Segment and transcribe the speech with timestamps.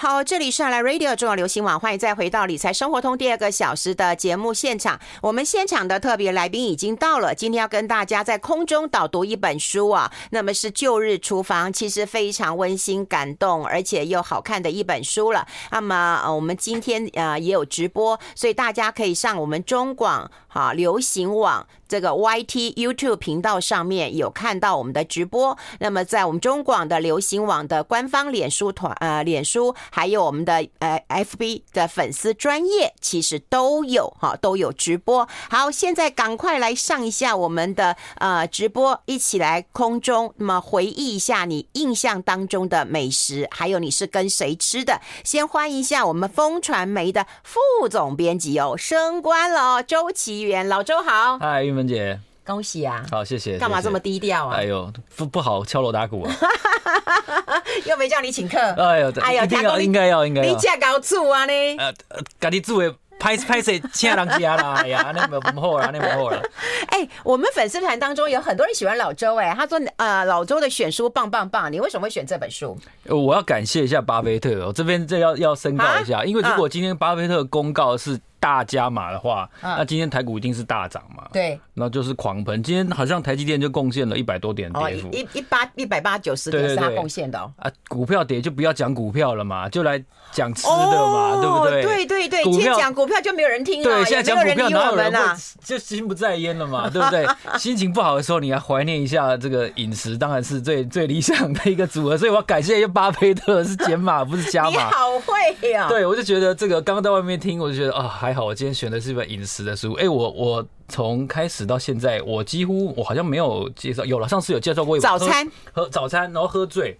[0.00, 5.00] 好，这里是来 Radio 中广流行网，欢迎再回到理财生活通第二个小时的节目现场。
[5.20, 15.44] 我们现场的特别来宾已经到了，今天要跟大家在空中导读一本书啊，那么是《旧日厨房》，其实非常温馨、感动，而且又好看的一本书了。
[15.72, 21.66] 那么呃，我们今天呃也有直播，所以大家可以上我们中广好流行网。
[21.88, 35.26] 这个 YT YouTube 频道上面有看到我们的直播，那么在我们中广的流行网的官方脸书团呃脸书，还有我们的呃 FB 的粉丝专业，其实都有哈都有直播。
[35.48, 45.00] 好，现在赶快来上一下我们的呃直播，一起来空中，那么回忆一下你印象当中的美食，还有你是跟谁吃的。
[45.24, 51.77] 先欢迎一下我们风传媒的副总编辑哦，升官了哦，周岐原，老周好，嗨。
[51.78, 53.06] 文姐，恭喜啊！
[53.10, 53.56] 好，谢谢。
[53.56, 54.56] 干嘛这么低调啊？
[54.56, 56.34] 哎呦，不不好敲锣打鼓啊！
[57.86, 58.58] 又没叫你请客。
[58.58, 60.52] 哎呦，哎呦，应该要，应该要，应该要。
[60.52, 61.46] 你家搞醋啊？
[61.46, 61.92] 你呃，
[62.40, 62.94] 家里住的。
[63.20, 64.74] 拍拍谁请人家啦？
[64.78, 66.40] 哎呀，那没不好了，那没好了。
[66.90, 71.72] 哎，我们粉丝团当中有很多人喜欢老周，哎，他说呃，老周的选书棒棒棒。
[71.72, 72.78] 你为什么会选这本书？
[73.06, 81.24] 我要感谢一下巴菲特，我这边这要要申告一下，因为如果今天巴菲特公告是大加码的话，那今天台股一定是大涨嘛。
[81.32, 82.62] 对，那就是狂喷。
[82.62, 87.38] 今天好像台积电就贡献了一百多点跌幅，一一八一百八九十点是他贡献的。
[87.38, 91.82] 啊，股票跌就不要讲股票了嘛，就来讲吃的嘛，对不对？
[91.82, 95.18] 对对对，今天讲股票就没有人听了，对，现在讲股票哪有人会
[95.64, 97.26] 就心不在焉了嘛， 对不对？
[97.58, 102.16] 心情不好的时候，你还怀念一下这个饮食，当然是最最理想的一个组合。
[102.16, 105.88] 所以我要感谢一下巴菲特是减码不是加码， 你好会呀！
[105.88, 109.08] 对，我就觉得这个刚刚在外面听，我就觉得啊，还好，我今天选的是。
[109.08, 116.94] 一本饮食的书，哎，我我从开始到现在，我几乎我好像没有介绍，有了上次有介绍过一早餐喝早餐，然后喝醉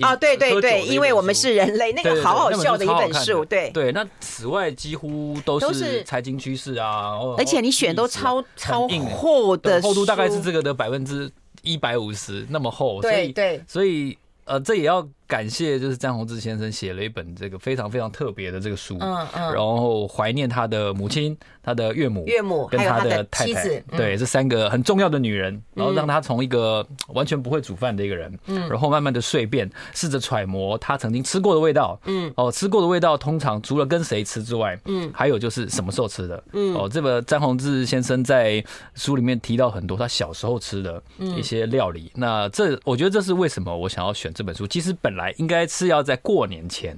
[0.00, 3.92] 啊，对对对，因为我们是人类，那个好好笑的一本书，对对。
[3.92, 11.30] 那此外几乎都是财经趋势啊，而且你选都超超厚的厚度，大概是这个的百分之
[11.60, 15.06] 一百五十那么厚，对对，所以呃，这也要。
[15.30, 38.64] 感谢，就是詹宏志先生写了一本这个非常非常特别的这个书，嗯嗯，然后怀念他的母亲、他的岳母、岳母跟他的太太，对，这三个很重要的女人，然后让他从一个完全不会煮饭的一个人，嗯，然后慢慢的蜕变，试着揣摩他曾经吃过的味道，嗯，哦，吃过的味道通常除了跟谁吃之外，嗯，还有就是什么时候吃的，嗯，哦，这个詹宏志先生在
[38.96, 41.00] 书里面提到很多他小时候吃的
[41.36, 45.19] 一些料理，那这我觉得这是为什么我想要选这本书，其实本来。
[45.20, 46.96] 来，应该是要在过年前，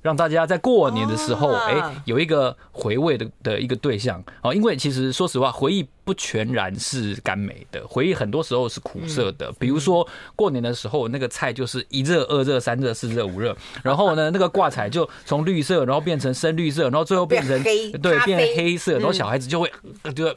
[0.00, 4.54] 让大家在过年的时候，哎，有一个回味的的一个对象哦。
[4.54, 5.88] 因为其实说实话，回忆。
[6.10, 9.52] 不全然是甘美的回忆，很多时候是苦涩的。
[9.60, 10.04] 比如说
[10.34, 19.72] 过年的时候，那个菜就是一热、二热、三热、四热、五热，然后呢，那个挂彩就从绿色，然后变成深绿色，然后最后变成黑，对，变黑色，然后小孩子就会
[20.16, 20.34] 就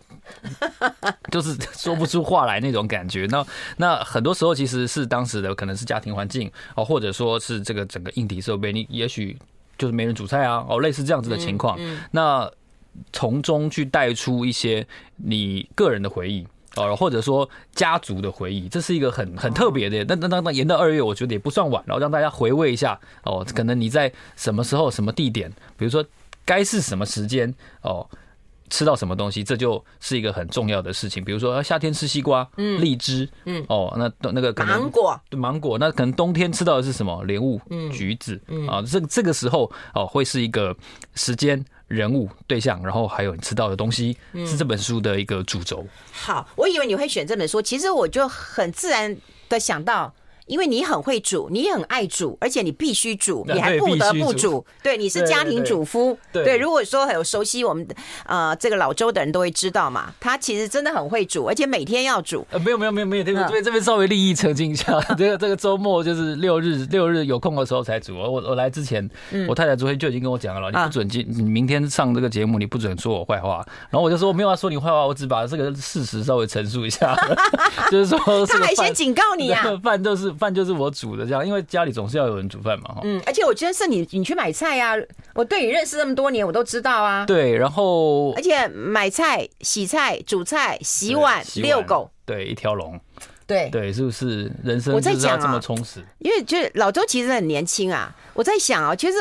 [1.32, 3.26] 就是说不出话来那种感觉。
[3.32, 3.44] 那
[3.78, 9.36] 那很多时候其实是当时的可能是家庭环境哦，或者说是这个整个硬体设备，你也许
[9.76, 11.80] 就是没人煮菜啊，哦，类似这样子的情况。
[12.12, 12.48] 那
[13.12, 14.86] 从中去带出一些
[15.18, 16.46] 你个人的回忆
[16.76, 20.04] 哦，或者说家族的回忆，这是一个很很特别的。
[20.06, 23.46] 那那那那延到二月，我觉得也不算晚，然后让大家回味一下哦。
[23.54, 26.04] 可能你在什么时候、什么地点，比如说
[26.46, 27.54] 该是什么时间
[27.84, 28.10] 哦，
[28.72, 31.24] 吃到什么东西，这就是一个很重要的事情。
[31.24, 37.24] 比如说夏天吃西瓜、嗯，荔枝，嗯，哦，那那个可能芒果，对芒果，那可能冬天吃到的是什么？
[37.26, 40.76] 莲雾、嗯，橘子，嗯啊，这这个时候哦，会是一个
[41.14, 41.64] 时间。
[41.94, 45.82] 人物、对象，然后还有你吃到的东西，是这本书的一个主轴。
[45.82, 45.90] 嗯。
[46.12, 49.16] 好，我以为你会选这本书，其实我就很自然
[49.48, 50.14] 的想到。
[50.48, 54.66] 因为你很会煮，你也很爱煮，而且你必须煮，你还不得不煮。
[54.82, 56.18] 对，你是家庭主妇。
[56.32, 57.88] 对，如果说很有熟悉我们
[58.26, 62.46] 呃这个老周的人都会知道嘛，他其实真的很会煮，而且每天要煮。
[62.52, 68.18] 呃，没有没有没有没有，这边这边这边稍微利益澄清一下， 这个这个周末就是六日六日有空的时候才煮。
[68.18, 69.10] 我我来之前，
[69.48, 73.66] 我太太昨天就已经跟我讲了，你不准今你明天上这个节目，你不准说我坏话。
[73.90, 77.16] 然后我就说我没有要说你坏话，我只把这个事实稍微陈述一下，
[77.90, 80.33] 就是说他还先警告你啊， 饭都是。
[80.34, 83.02] 饭就是我煮的，这样，因为家里总是要有人煮饭嘛，哈。
[83.04, 85.02] 嗯，而且我觉得是你，你去买菜呀、啊。
[85.34, 87.26] 我对你认识这么多年，我都知道啊。
[87.26, 93.00] 对，然后而且买菜、洗菜、煮菜、洗碗、遛狗，对，一条龙。
[93.46, 96.06] 对对，是不是人生就是要这么充实？
[96.20, 98.16] 因为就是老周其实很年轻啊。
[98.34, 99.18] 我在想啊，其实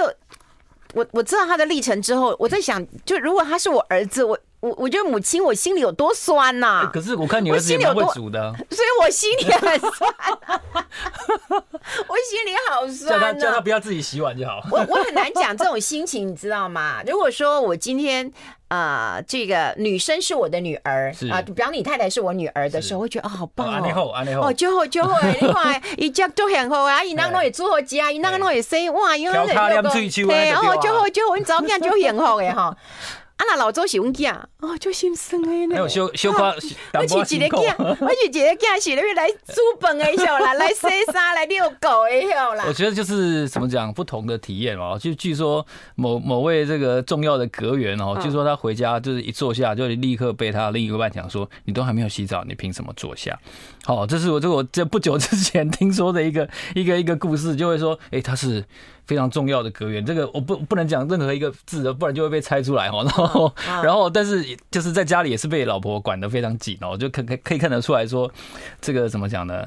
[0.95, 4.39] 我我知道他的历程之后，我在想，就如果他是我儿子，我。
[4.63, 6.91] 我我觉得母亲，我心里有多酸呐、啊！
[6.95, 10.61] 可是我看你儿子也蛮会煮的， 所以我心里很酸、啊，
[12.07, 13.19] 我心里好酸、啊。
[13.19, 14.61] 叫他叫他不要自己洗碗就好。
[14.71, 17.03] 我我很难讲这种心情，你知道吗？
[17.05, 18.33] 如果说我今天
[18.69, 23.71] 啊、呃，这个女生是我的女儿啊、呃，比方你太太是我女儿的时候，我会觉得啊、哦，好棒哦！
[23.73, 32.77] 安妮好，安妮好，哦，就好就好，你看，一家都很好啊，伊那个也做好吃，伊那个也生哇，因为那个对哦，就好就好，你照片就很好的哈。
[33.37, 34.33] 啊，那老周是阮囝
[34.63, 35.67] 哦，就心酸哎。
[35.73, 36.55] 还有小小可，
[36.95, 42.65] 我是一个囝， 我是一个囝，是来来煮饭的时候啦，来洗衫、来遛狗的时候啦。
[42.69, 44.97] 我觉得就是怎么讲，不同的体验哦。
[45.01, 45.67] 就据说
[45.97, 53.37] 某某位这个重要的阁员哦，据说他回家就是一坐下，就立刻被他另一个伴讲说：“你都还没有洗澡，你凭什么坐下？”
[53.85, 58.65] 好，这是我这我这不久之前听说的一个 一个一个故事，就会说：“哎，他是。”
[59.05, 63.03] 非常重要的阁员，这个我不不能讲任何一个字的，不然就会被猜出来哈。
[63.03, 68.31] 然后，然后，但是就是在家里也是被老婆管得非常紧哦，就可可可以看得出来说，
[68.81, 69.65] 这个怎么讲呢？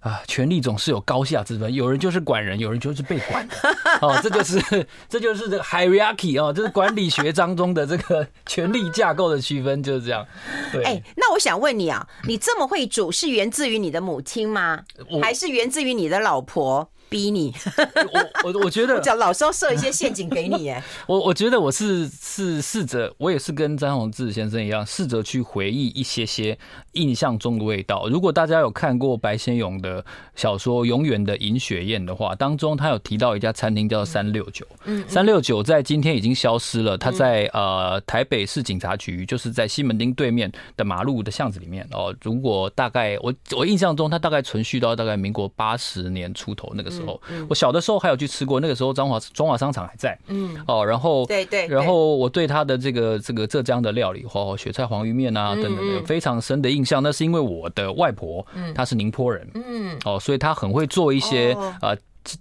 [0.00, 3.56] 啊，权力总是有高下之分，有人就是管人，有人就是被管的
[4.00, 10.24] 哦，这就是这就是这个 hierarchy 哦，就是管理学当中的这个权力架构的区分就是这样。
[10.72, 14.84] 对，哎，那我想问你啊，你这么会煮，是源自于你的母亲吗？
[15.20, 16.88] 还是源自于你的老婆？
[17.08, 17.52] 逼你，
[18.12, 20.82] 我我我觉得， 讲老是要设一些陷阱给你哎。
[21.06, 26.56] 我我觉得我是是试着，我也是跟张宏志先生一样，试着去回忆一些些
[26.92, 28.08] 印象中的味道。
[28.08, 34.66] 如果大家有看过白先勇的小说《永远的银雪宴》的话，当中他有提到一家餐厅叫三六九。
[34.84, 36.98] 嗯，三六九在今天已经消失了。
[36.98, 42.14] 他在呃台北市警察局，就是在西门町对面的马路的巷子里面哦。
[42.22, 46.97] 如果大概我我印象中，他大概存续到大概民国八十年出头那个时候。
[46.98, 57.02] 时候，我小的时候还有去吃过，那个时候中华中华商场还在，嗯，哦，然后对对，然后我对他的这个这个浙江的料理，哦，雪菜黄鱼面啊等等，有非常深的印象。
[57.02, 61.96] 那是因为我的外婆，她是宁波人，嗯，哦，所以她很会做一些呃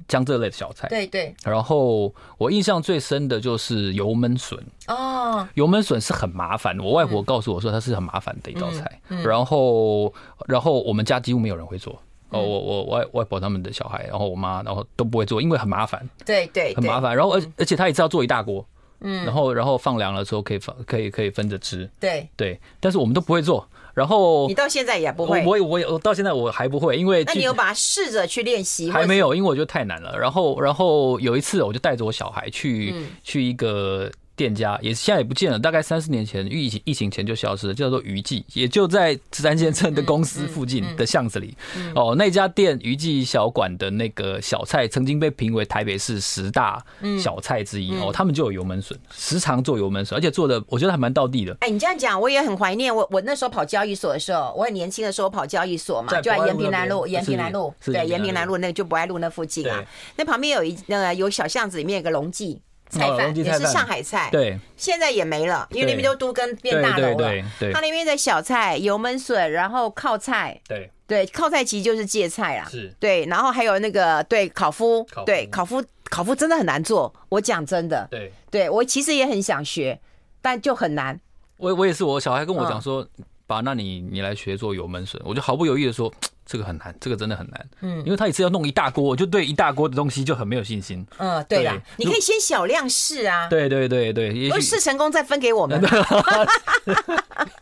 [0.08, 1.34] 江浙类的小菜，对对。
[1.44, 10.14] 然后我印象最深的就是油焖笋，哦，油焖笋是很麻烦，我外婆告诉我说它是很麻烦的一道菜，然后
[10.48, 11.98] 然后我们家几乎没有人会做。
[12.30, 16.08] 哦，我我外外婆他们的小孩，然后我妈，然后都不会做，因为很麻烦。
[16.26, 17.16] 对对，很麻烦。
[17.16, 18.66] 然后而而且他也知道做一大锅，
[19.00, 21.90] 嗯，然后然后放凉了之后可以放，可以可以分着吃。
[22.00, 23.68] 对对，但是我们都不会做。
[23.94, 28.92] 然后你到现在也不会，我我我到现在我还不会，因为那你有把它试着去练习？
[28.92, 30.16] 还没有，因为我觉得太难了。
[30.20, 34.12] 然后然后有一次，我就带着我小孩去去一个。
[34.38, 41.58] 店家也现在也不见了，大概三四年前疫情疫情前就消失了，叫做余记，也就在三先生的公司附近的巷子里。
[41.96, 46.82] 哦，那家店余记小馆的那个小菜曾经被评为台北市十大
[47.20, 51.58] 小菜之一哦，他们就有油焖笋，时常做油焖笋，而且做的我觉得还蛮到地的。
[51.62, 59.84] 哎，你这样讲我也很怀念，我我那时候跑交易所的时候，我很年轻的时候跑交易所嘛，就在延平南路，延平南路对，延平南路那个就不爱路那附近啊，
[60.16, 62.62] 那旁边有一那个有小巷子里面有个龙记。
[62.90, 67.16] 菜饭也是上海菜，对，现在也没了，因为那边都都跟变大楼了。
[67.16, 70.90] 对对，他那边的小菜，油焖笋，然后靠菜，对。
[71.08, 79.98] 对，靠菜其实就是芥菜啦，是，对，然后还有那个对烤麸，对烤麸，烤麸真的很难做，我讲真的，对，对我其实也很想学，
[80.42, 81.18] 但就很难。
[81.56, 83.08] 我我也是，我小孩跟我讲说，
[83.46, 86.14] 爸，那你你来学做油焖笋，我就毫不犹豫的说。
[86.48, 87.70] 这个很难，这个真的很难。
[87.82, 91.06] 嗯，因为他一次要弄一大锅，我就对一大锅的东西就很没有信心。
[91.18, 93.50] 嗯，对啦，你可以先小量试啊。
[93.50, 95.80] 对对对对，如果试成功再分给我们。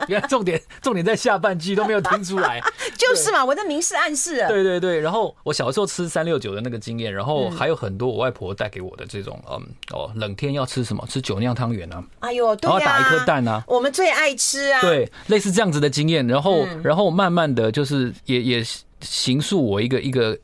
[0.08, 2.62] 原来重点重点在下半句都没有听出来。
[2.96, 4.48] 就是嘛，我在明示暗示啊。
[4.48, 9.60] 对对对，然后我小时候吃三六九的那个经验，然后还有很多我外婆带给我的这种，嗯
[9.92, 11.04] 哦，冷天要吃什么？
[11.08, 12.04] 吃酒酿汤圆啊。
[12.20, 12.77] 哎呦，对啊。
[12.80, 13.63] 然后打一颗蛋啊。
[13.68, 14.80] 我们最爱吃啊。
[14.82, 18.63] 对，类似这样子的经验，然后然后慢慢的就是也也。
[19.02, 20.38] 形塑我一个一个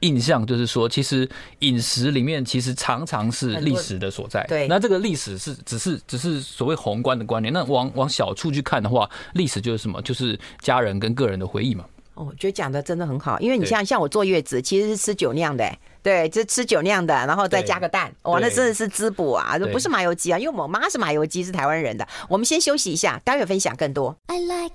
[0.00, 1.28] 印象，就是说，其实
[1.58, 4.44] 饮食里面其实常常是历史的所在。
[4.48, 7.52] 对，那这个历史是只是只是所谓宏观的观念。
[7.52, 10.00] 那往往小处去看的话，历史就是什么？
[10.02, 11.84] 就是家人跟个人的回忆嘛。
[12.14, 15.70] 哦，我觉得讲的真的很好，因为你像像我坐月子，其实是吃酒酿的，
[16.02, 22.06] 对，就吃酒酿的，然后再加个蛋，哇，那真的是滋补啊，不是麻油鸡啊，因为我妈是麻油鸡，是台湾人的。
[22.28, 24.16] 我们先休息一下，待会分享更多。
[24.26, 24.74] I like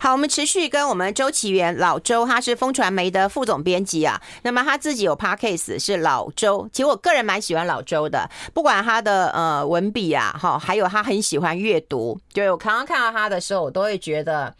[0.00, 4.22] 好，我们持续跟我们周启源老周，他是风传媒的副总编辑啊。
[4.42, 14.54] 那么他自己有 podcast 是老周，其实我个人蛮喜欢老周的，不管他的呃文笔啊，哈，还有他很喜欢阅读，就我刚刚看到他的时候，我都会觉得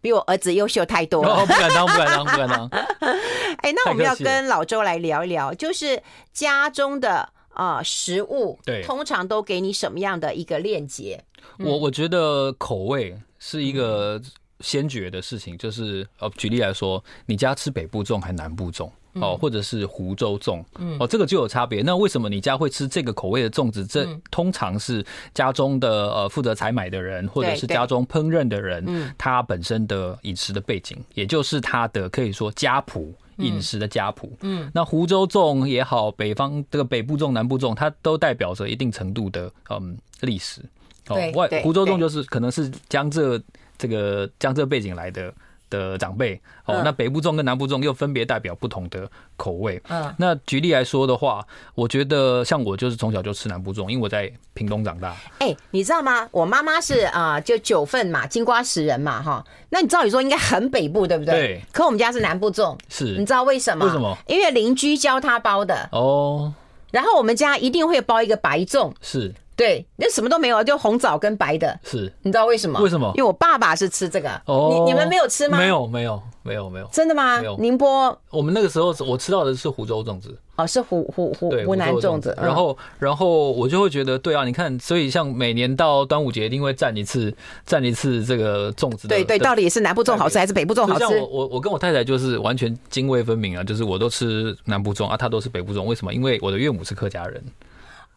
[0.00, 1.34] 比我儿子优秀太多了。
[1.34, 2.68] 哦，不敢当，不敢当，不敢当。
[3.60, 6.02] 哎，那我们要跟老周来聊一聊，就是
[6.32, 7.28] 家中的。
[7.54, 11.20] 呃食物，对，通常都给你什么样的一个链接？
[11.58, 14.22] 我我觉得口味是一个
[14.60, 18.90] 先决的事情，就是呃，举例来说，你家吃北部粽还南部粽？
[19.14, 20.62] 哦，或者是湖州粽，
[21.00, 21.82] 哦，这个就有差别。
[21.82, 23.84] 那为什么你家会吃这个口味的粽子？
[23.84, 34.36] 这通常是家中的呃负责采买的人，或者是家中烹饪的人，他本身的饮食的背景，也就是他的可以说家谱饮食的家谱。
[34.42, 40.62] 嗯，那湖州粽也好，北方这个北部粽、南部粽，它都代表着一定程度的嗯历史。
[41.08, 43.42] 哦，外湖州粽就是可能是江浙
[43.78, 45.32] 这个江浙背景来的。
[45.70, 49.06] 的长辈哦，那北部粽跟南部粽又分别代表不同的
[49.36, 49.78] 口味。
[49.90, 55.14] 嗯，那举例来说的话，我觉得像我就是从小就吃南部粽，因为我在屏东长大。
[55.40, 56.26] 哎，你知道吗？
[56.30, 59.44] 我妈妈是啊，就九份嘛，金瓜石人嘛，哈。
[59.68, 61.34] 那你照理说应该很北部，对不对？
[61.34, 61.62] 对。
[61.70, 63.18] 可我们家是南部粽，是。
[63.18, 63.84] 你知道为什么？
[63.84, 64.16] 为什么？
[64.26, 66.54] 因为邻居教他包的哦。
[66.90, 69.34] 然后我们家一定会包一个白粽，是。
[69.58, 71.76] 对，那什么都没有，就红枣跟白的。
[71.82, 72.80] 是，你知道为什么？
[72.80, 73.12] 为什么？
[73.16, 74.30] 因为我爸爸是吃这个。
[74.46, 75.58] 哦，你你们没有吃吗？
[75.58, 76.88] 没有，没有，没有，没有。
[76.92, 77.40] 真的吗？
[77.40, 77.56] 没有。
[77.58, 80.38] 宁波，我们那个时候我吃到的是湖州粽子。
[80.54, 82.32] 哦，是湖湖湖湖南粽子。
[82.40, 87.34] 然后，然后我就会觉得，对啊，你看，所以像每年到端午节一定会蘸一次，
[87.66, 89.08] 蘸一次这个粽子。
[89.08, 91.00] 对对，到底是南部粽好吃还是北部粽好吃？
[91.00, 95.82] 像我我我跟我太太就是完全泾渭分明啊，就是我都吃南部粽啊，她都是北部粽。
[95.82, 96.14] 为什么？
[96.14, 97.42] 因为我的岳母是客家人。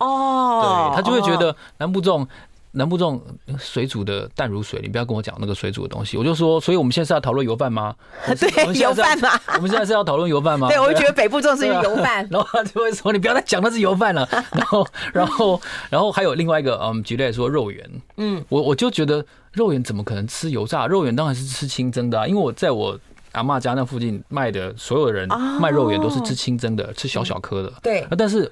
[0.02, 2.26] 哦，对，他就会觉得南部粽，
[2.72, 3.22] 南部这种
[3.60, 6.18] 水煮的淡如水，你不要跟我讲那个水煮的东西。
[6.18, 7.94] 我就说，所以我们现在是要讨论油饭吗？
[8.40, 9.30] 对，油饭吗？
[9.56, 10.70] 我们现在是要讨论油饭吗？
[10.70, 14.28] 对，我就觉得北部这种是油饭， 然后他就会说，你不要再讲那是油饭了。
[14.56, 20.88] 然后，然后，然后还有另外一个，嗯，举例来说肉圆，嗯，我我就觉得肉圆怎么可能吃油炸？
[20.88, 22.98] 肉圆当然是吃清蒸的啊，因为我在我
[23.34, 25.28] 阿嬷家那附近卖的所有人
[25.60, 27.74] 卖肉圆都是吃清蒸的，吃小小颗的。
[27.84, 28.50] 对，但是。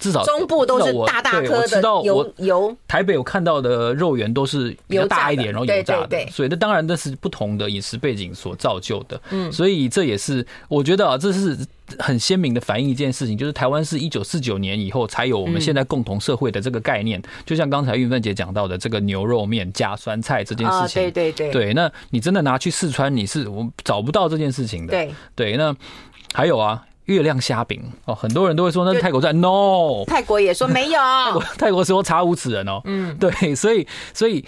[0.00, 2.76] 至少中部都是大大颗的油油。
[2.88, 6.26] 台北我看到的肉圆都是比较大一点，然后油炸的。
[6.32, 9.20] 所以那当然那是不同的饮食背景所造就的。
[9.30, 11.56] 嗯，所以这也是我觉得啊，这是
[11.98, 17.22] 很鲜明的反映一件事情，就是台湾是一九四九年以后才有我们现在共同社会的这个概念。
[17.44, 21.02] 就像刚才运芬姐讲到的这个牛肉面加酸菜这件事情。
[21.02, 21.50] 对对对。
[21.52, 24.92] 对，那你真的拿去四川，你是我找不到这件事情的。
[24.92, 25.76] 对对，那
[26.32, 26.82] 还有啊。
[27.14, 27.82] 月亮虾饼。
[28.04, 34.44] 哦，很多人都会说那是泰国在，no，泰国也说没有，泰国泰国说查无此人哦，嗯，对， 所以所以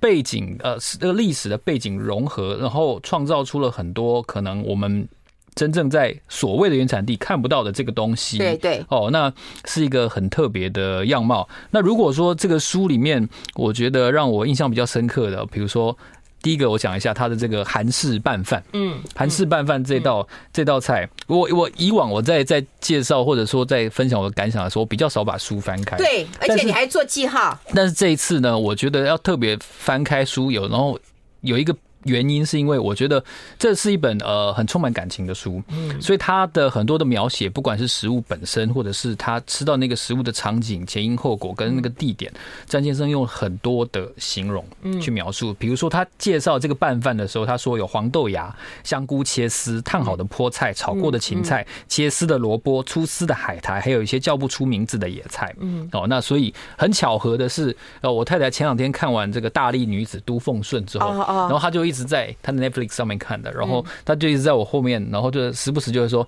[0.00, 5.06] 背景呃，这个历史的背景融合，然后创造出了很多可能我们
[5.54, 9.32] 真正在所谓的原产地看不到的这个东西，对对，哦，那
[9.66, 11.48] 是一个很特别的样貌。
[11.70, 15.96] 那如果说这个书里面，我觉得让我印象比较深刻的，比如说。
[16.42, 18.62] 第一个，我讲一下它的这个韩式拌饭。
[18.72, 25.96] 嗯，韩式拌饭这道这道菜，我我以往我在在介绍或者说在分享我的感想的时候，我比较少把书翻开。
[25.96, 27.58] 对，而且你还做记号。
[27.72, 30.98] 但是这一次呢，我觉得要特别翻开书有，然后
[31.40, 31.74] 有一个。
[32.04, 33.22] 原因是因为我觉得
[33.58, 42.32] 这是一本呃很充满感情的书，嗯，所以它的很多的描写，不管是食物本身，或者是他吃到那个食物的场景、前因后果跟那个地点，
[42.66, 44.64] 张先生用很多的形容
[45.00, 45.54] 去描述。
[45.54, 55.54] 比如说他介绍这个拌饭的时候，他说有黄豆芽、香菇切丝、烫好的菠菜、炒过的芹菜、切丝的萝卜、粗丝的海苔，还有一些叫不出名字的野菜。
[55.60, 61.91] 嗯，哦，那所以很巧合的是，呃，我太太前两天看完这个《大力女子都奉顺》之后，然后她就一。
[61.92, 66.26] 一直在他的 Netflix 上面看的，然后他就一直在我后面，然后就时不时就会说。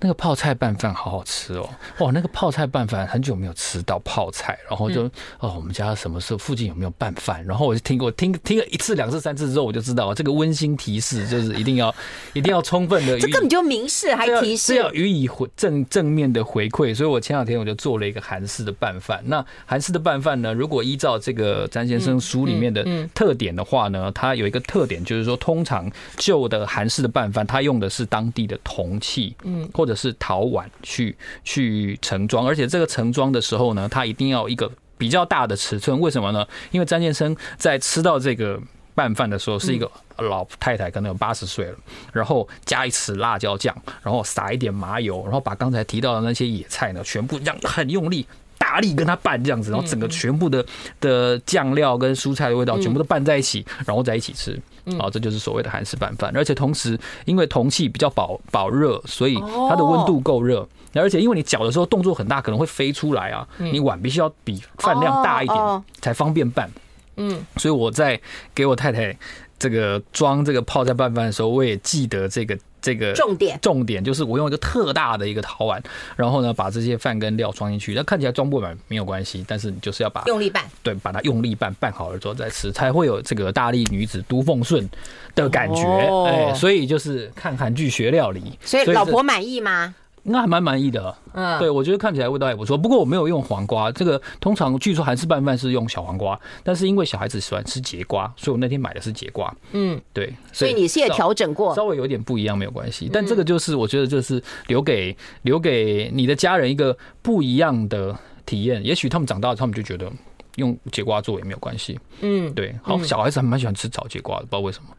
[0.00, 1.68] 那个泡菜拌饭好好吃哦！
[1.98, 5.02] 哇，那个泡菜拌饭很久没有吃到泡菜，然后就
[5.40, 7.44] 哦，我们家什么时候附近有没有拌饭？
[7.44, 11.92] 然后我就听过听听了一次、两次、三次之后，我就知道这个温馨提示就是一定要
[12.32, 13.18] 一定要充分的。
[13.18, 16.94] 这根本就明示还提示，是要予以回正正面的回馈。
[16.94, 19.20] 所以我前两天我就做了一个韩式的拌饭。
[19.26, 35.98] 那韩式的拌饭呢，如果依照这个詹先生书里面的特点的话呢，它有一个特点就是说，通常旧的韩式的拌饭，它用的是当地的铜器，嗯，或或者是陶碗去去盛装，而且这个盛装的时候呢，它一定要一个比较大的尺寸。
[35.98, 36.46] 为什么呢？
[36.70, 38.60] 因为詹先生在吃到这个
[38.94, 41.76] 拌饭的时候，是一个老太太，可能有八十岁了，
[42.12, 48.26] 然后加一匙辣椒酱，然后撒一点麻油，然后把刚才提到的那些野菜呢，全部这样很用力。
[48.60, 50.62] 大力跟它拌这样子，然后整个全部的
[51.00, 54.60] 的酱料跟蔬菜的味道全部都拌在一起，然后在一起吃，
[54.98, 56.30] 啊，这就是所谓的韩式拌饭。
[56.36, 59.36] 而且同时，因为铜器比较保保热，所以
[59.68, 60.66] 它的温度够热。
[60.94, 66.68] 而且因为你搅的时候动作很大，可能会飞出来啊，你碗必须要比饭量大一点才方便拌。
[67.16, 68.18] 嗯，所以我在
[68.54, 69.16] 给我太太
[69.58, 75.82] 这个装这个泡菜拌饭的时候，我也记得这个这个重点重点就是我用一个特大的一个陶碗，
[76.16, 77.94] 然后呢，把这些饭跟料装进去。
[77.94, 84.88] 那看起来装不满没有关系，但是你就是要把用力拌，对，把它用力拌，拌好了之后再吃，才会有这个大力女子都奉顺
[85.34, 85.82] 的感觉。
[86.26, 88.58] 哎，所以就是看韩剧学料理。
[88.62, 89.94] 所以老婆满意吗？
[90.28, 92.76] 应该还蛮满意的，嗯，对，我觉得看起来味道也不错。
[92.76, 99.50] 不过我没有用黄瓜，这个通常据说韩式拌饭是用小黄瓜，但是因为小孩子喜欢吃节瓜，所以我那天买的是节瓜。
[99.72, 103.08] 嗯，对，所以你是也调整过，稍微有点不一样没有关系。
[103.10, 108.84] 但这个就是我觉得就是留给留给你的家人一个不一样的体验。
[108.84, 110.12] 也许他们长大了，他们就觉得
[110.56, 111.98] 用节瓜做也没有关系。
[112.20, 114.90] 嗯，对，好，小孩子还蛮喜欢吃炒节瓜的，不知道为什么。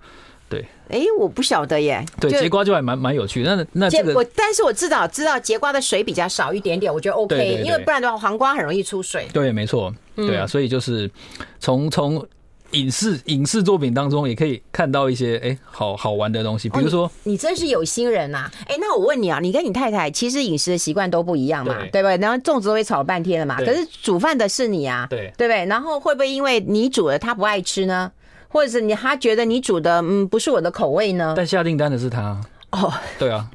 [0.50, 2.04] 对，哎，我不晓得耶。
[2.20, 3.56] 对，节瓜就还蛮蛮有趣的。
[3.56, 9.28] 那那这个，我但是我知道知道节瓜的水比较少一点点，我觉得 OK，因为不然的话黄瓜很容易出水。
[9.32, 11.10] 对，没错，对啊，所以就是
[11.60, 12.26] 从从
[12.72, 18.50] 影视影视作品当中也可以看到一些哎好好玩的东西，比如说你真是有心人呐。
[18.68, 22.18] 哎，那我问你啊，你跟你太太其实饮食的习惯都不一样嘛，对不对？
[22.18, 25.66] 然后粽子都会炒半天了嘛，可是煮饭的是你啊，对对不对？
[25.66, 28.12] 然后会不会因为你煮了他不爱吃呢？
[28.50, 31.34] 或者是你他觉得你煮的嗯不是我的口味呢？
[31.38, 32.40] 但下订单的是他。
[32.72, 33.48] 哦，对啊，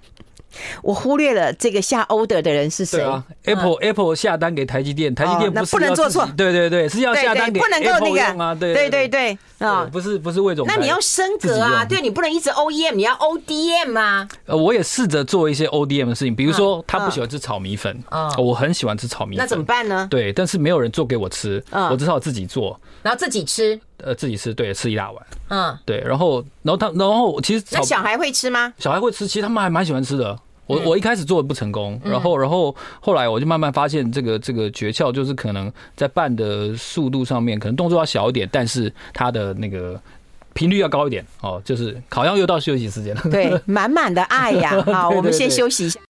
[0.83, 3.01] 我忽略了这个下 order 的人是谁。
[3.01, 8.45] 啊？Apple Apple 下单给台积电，台积电不不能做错，对对对，是要下单给不能够那个。
[8.45, 9.09] 啊，对对对。
[9.09, 14.29] 对啊，不是不是魏总，那你要升格啊，对你不能一直 OEM，你要 ODM 啊。
[14.47, 20.07] 呃，我也试着做一些 ODM 的事情，比如说他不喜欢吃炒米粉啊，我很喜欢吃炒米粉，那怎么办呢？
[20.11, 23.81] 对，但是没有人做给我吃，我只好自己做，然后自己吃。
[23.99, 28.73] 呃，自己吃，对，吃一大碗，嗯，对，然后，然后他，然后其实，那小孩会吃吗？
[28.79, 30.39] 小孩会吃，其实他们还蛮喜欢吃的。
[30.67, 40.01] 我我一开始做的不成功，然后，然后后来我就慢慢发现，这个这个诀窍就是可能在拌的速度上面，可能动作要小一点，但是它的那个
[40.55, 41.23] 频率要高一点。
[41.43, 43.23] 哦，就是好像又到休息时间了。
[43.31, 44.83] 对， 满满的爱呀！
[44.91, 46.01] 好，我们先休息一下。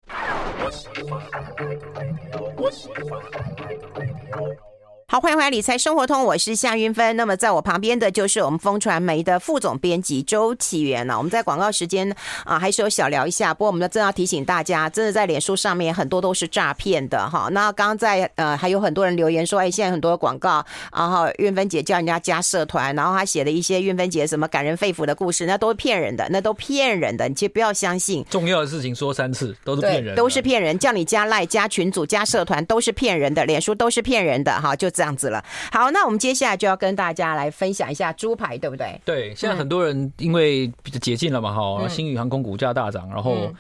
[5.06, 7.14] 好，欢迎回来《理财生活通》，我是夏云芬。
[7.14, 11.16] 那么在我旁边的就是我们风传媒的副总编辑周启源了。
[11.18, 12.10] 我们在广告时间
[12.44, 13.52] 啊，还是有小聊一下。
[13.52, 17.48] 不过我们真的要提醒大家，真的在脸书上面很多都是诈骗的哈。
[17.52, 28.24] 那刚刚在呃，还有很多人留言说，哎，现在很多广告，然后韵芬姐叫人家加社团，然后他写的一些韵芬姐什么感人肺腑的故事，那都是骗人的，那都骗人的，你就不要相信。
[28.30, 35.44] 重要的事情说三次都是骗人，都是骗人，叫你加赖、加群组、加社团都是骗人的，脸书都是骗人的哈，就这样子了。
[35.70, 38.98] 好，那我们接下来就要跟大家来分享一下猪排，对不对？
[39.04, 43.52] 对，现在很多人因为解禁了嘛，哈，新宇航空股价大涨，然后。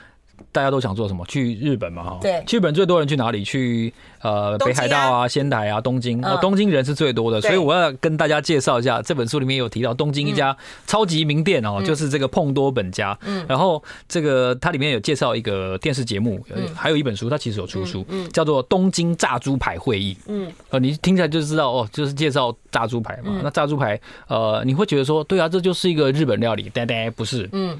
[0.52, 1.24] 大家都想做什么？
[1.26, 2.18] 去日本嘛，哈。
[2.22, 2.42] 对。
[2.46, 3.42] 去日本最多人去哪里？
[3.44, 6.24] 去呃北海道啊、仙台啊、东京。
[6.24, 13.18] 哦，东京人是最多的，所以我要跟大家介绍一下，这本书里面有提到东京一家超级名店哦，就是这个碰多本家。
[13.26, 13.44] 嗯。
[13.48, 20.14] 然后这个它里面有介绍一个电视节目，还有一本书，它其实有出书，叫做《东京炸猪排会议》。
[20.28, 20.50] 嗯。
[20.70, 23.40] 呃，你听起来就知道哦，就是介绍炸猪排嘛。
[23.42, 27.48] 那炸猪排，呃，你会觉得说，对啊，这就是一个日本料理，呆呆，不是。
[27.52, 27.78] 嗯。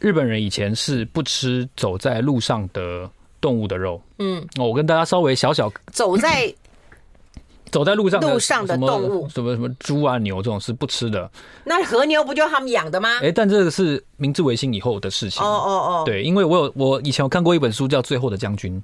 [0.00, 3.08] 日本人以前是不吃走在路上的
[3.40, 4.00] 动物的肉。
[4.18, 6.52] 嗯，我跟大家稍微小小走在
[7.70, 11.28] 走在路上路上的动物，什么什么猪啊牛这种是不吃的。
[11.64, 13.18] 那和牛不就他们养的吗？
[13.20, 15.42] 哎，但这个是明治维新以后的事情。
[15.42, 18.80] 哦哦哦，对，因为我有我以前有看过一本书叫《最后的将军》，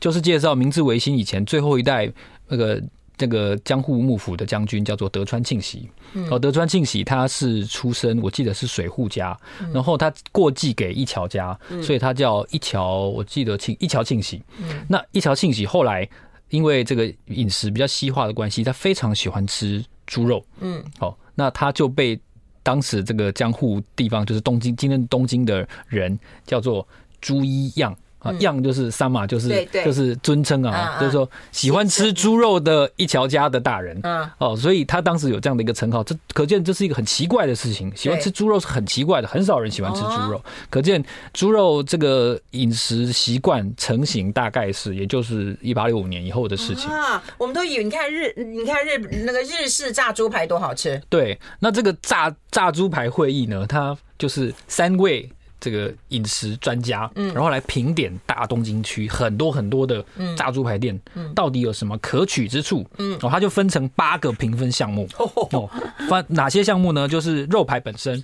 [0.00, 2.12] 就是介绍明治维新以前最后一代
[2.48, 2.82] 那个。
[3.16, 5.88] 这个江户幕府的将军叫做德川庆喜，
[6.30, 9.38] 哦，德川庆喜他是出身，我记得是水户家，
[9.72, 14.42] 然后他过继给一桥家，所以他叫一桥，我记得庆一桥庆喜。
[14.88, 16.08] 那一桥庆喜后来
[16.50, 22.18] 因为这个饮食比较西化的关系，他非常喜欢吃猪肉，嗯，好，那他就被
[22.64, 26.86] 当时这个江户地方就是东京，今天东京的人叫做
[27.20, 27.96] 猪一样。
[28.24, 37.92] 啊，样就是三嘛，就是就是尊称啊，就是说喜欢吃猪肉的一桥家的大人，嗯，哦，所以他当时有这样的一个称号，这可见这是一个很奇怪的事情。
[37.94, 40.42] 喜欢吃猪肉是很奇怪的，很少人喜欢吃猪肉。
[40.70, 47.22] 可见猪肉这个饮食习惯成型，大概是也就是一八六五年以后的事情啊。
[47.36, 51.00] 我们都以为你看日，你看日那个日式炸猪排多好吃。
[51.10, 55.30] 对，那这个炸炸猪排会议呢，它就是三位。
[55.64, 60.04] 这个饮食专家，嗯然后来评点大东京区很多很多的
[60.36, 61.00] 炸猪排店，
[61.34, 62.86] 到底有什么可取之处？
[62.98, 65.08] 嗯，哦，它就分成八个评分项目。
[65.16, 65.70] 哦，
[66.06, 67.08] 分哪些项目呢？
[67.08, 68.22] 就是肉排本身、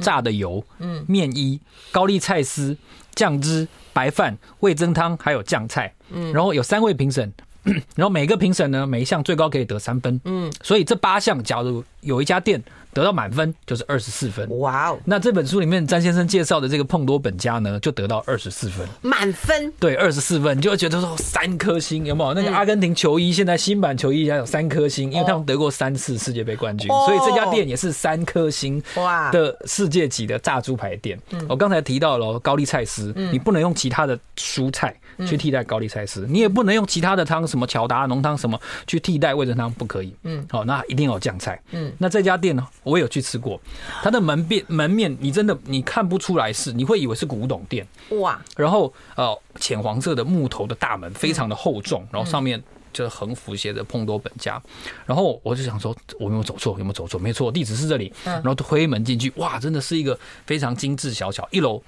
[0.00, 1.58] 炸的油、嗯，面衣、
[1.90, 2.76] 高丽菜丝、
[3.14, 5.90] 酱汁、白饭、味增汤，还有酱菜。
[6.10, 7.32] 嗯，然后有三位评审，
[7.96, 10.20] 然后每个评审呢，每一项最高可以得三分。
[10.26, 12.62] 嗯，所以这八项，假如有一家店。
[12.94, 14.98] 得到满分就是二十四分，哇哦！
[15.04, 19.72] 那这本书里面詹先生介绍的这个碰多本家呢，就得到二十四分，满分。
[19.80, 22.32] 对，二十四分，你就会觉得说三颗星有没有？
[22.34, 31.18] 那个阿根廷球衣现在新版球衣还有三颗星，因为他们得过三次世界杯冠军，所以这家店也是三颗星哇的世界级的炸猪排店。
[31.48, 34.94] 我刚才提到了高丽菜丝，你不能用其他的蔬菜
[35.26, 40.14] 去替代高丽菜丝，你也不能用其他的汤，什么巧达浓汤什么去替代味噌汤，不可以。
[40.22, 41.60] 嗯，好，那一定要有酱菜。
[41.72, 42.64] 嗯，那这家店呢？
[42.84, 43.60] 我有去吃过，
[44.02, 47.86] 它的门面门面你真的你看不出来是，你会以为是古董店
[48.20, 48.40] 哇。
[48.56, 54.62] 然后呃浅黄色的木头的大门非常的厚重，然后上面就是横幅写着碰多本家。
[55.06, 56.78] 然后我就想说，我有没有走错？
[56.78, 57.18] 有没有走错？
[57.18, 58.12] 没错，地址是这里。
[58.24, 61.82] 然后推门进去，哇，真的是一个非常精致小巧，一楼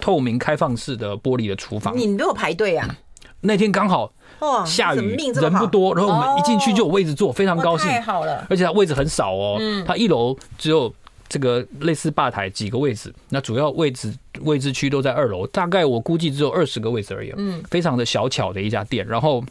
[0.00, 1.96] 透明开放式的玻璃的厨房。
[1.98, 2.96] 你没有排队啊？
[3.40, 4.12] 那天刚好。
[4.44, 7.88] 哇，下雨人不多，然后我们一进去就有位置坐，非常高兴。
[7.88, 10.92] 太好了，而且它位置很少哦，它一楼只有
[11.28, 17.32] 这个类似吧台几个位置，那主要位置位置区都在二楼，大概我估计只有二十个位置而已。
[17.36, 19.42] 嗯，非常的小巧的一家店，然后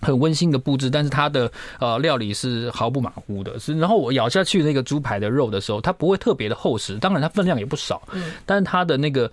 [0.00, 3.58] 很温馨的布置，但是它的呃料理是毫不马虎的。
[3.58, 8.00] 是，然后我咬下去那个猪排的肉的时候，它不会特别的厚实，当然它分量也不少。
[8.12, 9.30] 嗯，但是它的那个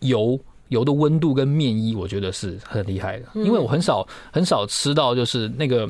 [0.00, 0.38] 油。
[0.68, 5.88] 油的温度跟面衣，我觉得是很厉害的，因为我很少很少吃到，就是那个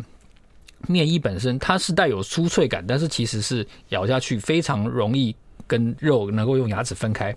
[0.86, 5.34] 面衣本身它是带有酥脆感，但是其实是咬下去非常容易
[5.66, 7.34] 跟肉能够用牙齿分开。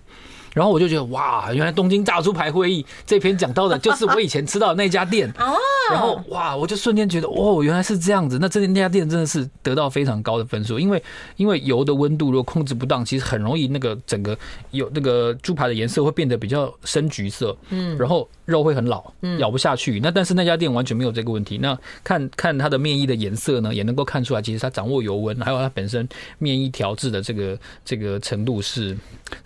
[0.52, 5.56] 然后我就觉得哇，原来东京炸猪排会议这篇讲到的就是我以前吃到的那家店 哦。
[5.90, 8.38] 然后哇，我就瞬间觉得哦，原来是这样子。
[8.40, 11.02] 那这那家店真的是得到非常高的分数，因为
[11.36, 14.36] 因为油的温度如果控制不当，其实很容易那个整个
[14.70, 17.56] 有那个猪排的颜色会变得比较深橘色。
[17.70, 19.98] 嗯，然后肉会很老，咬不下去。
[20.00, 21.58] 那但是那家店完全没有这个问题。
[21.58, 26.08] 那看看它的面衣的颜色呢，也能够看出来，其实它掌握油温，还有它本身
[26.38, 28.96] 面衣调制的这个这个程度是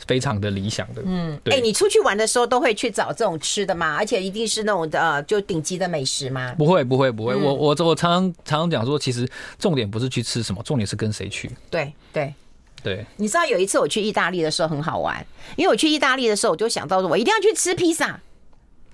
[0.06, 1.02] 非常的理想的。
[1.04, 3.96] 嗯，哎，你出去玩的时候都会去找这种吃的吗？
[3.98, 6.54] 而且一定是那种的，呃，就顶级的美食吗？
[6.58, 7.34] 不会，不会，不会。
[7.34, 11.50] 我我我常常常常讲说，其实重点不是去吃什么，重点是跟谁去。
[11.70, 12.32] 对对
[12.82, 13.04] 对。
[13.16, 15.24] 你知道有一次我去意大利的时候很好玩，
[15.56, 18.20] 因为我去意大利的时候我就想到说，我一定要去吃披萨。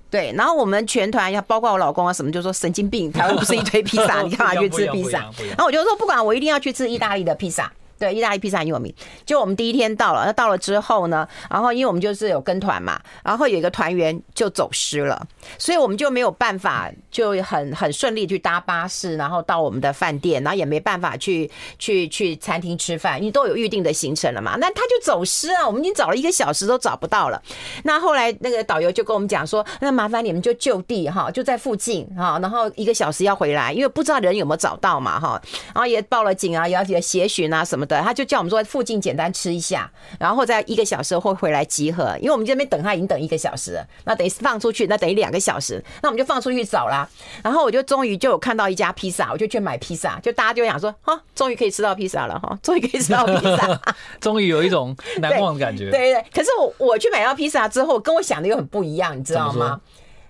[0.09, 5.19] 对，然后我们全团要包括我老公啊什么，就说神经病，台湾不是一堆披萨， 你干嘛去吃披萨？
[5.47, 7.71] 然后我就说不管，我一定要去吃意大利的披萨。
[8.01, 8.91] 对，意大利披萨很有名。
[9.27, 15.27] 就我们第一天到了，那到了之后呢，然后因为我们就是有跟团嘛，然后有一个团员就走失了，
[15.59, 24.55] 所以我们就没有办法，就很很顺利去搭巴士，然后到我们的饭店，然后也没办法去去去餐厅吃饭，因为都有预定的行程了嘛。
[24.59, 27.39] 那他就走失了，我们已经找了一个小时都找不到了。
[27.83, 37.85] 那后来那个导游就跟我们讲说，那麻烦你们就就地哈，就在附近哈，然后一个小时要回来，因为不知道人有没有找到嘛哈，然后也报了警啊，也要协寻啊什么。
[37.91, 47.05] 对，他就叫我们说附近简单吃一下，然后在一个小时后会回来集合，因为我们这边等他已经等一个小时了，那等于放出去，那等于两个小时，那我们就放出去找啦。
[47.43, 53.81] 然后我就终于就有看到一家披萨，我就去买披萨，就大家就想说，哈，终于可以吃到披萨了哈，终于可以吃到披萨
[54.21, 55.91] 终于有一种难忘的感觉。
[55.91, 59.81] 对对，对，可是我我去买到披萨之后，跟我想的又很不一样，你知道吗？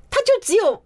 [0.09, 0.81] 它就只有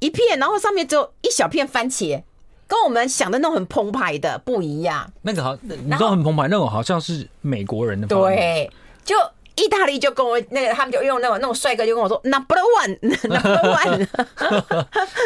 [0.00, 2.24] 一片，然后上面只有一小片番茄。
[2.68, 5.10] 跟我们想的那种很澎湃的不一样。
[5.22, 8.06] 那个好，你知道很澎湃，那种好像是美国人的。
[8.06, 8.70] 对，
[9.04, 9.14] 就
[9.54, 14.06] 意大利就跟我那个，他们就用那种那种帅哥就跟我说 number one，number one。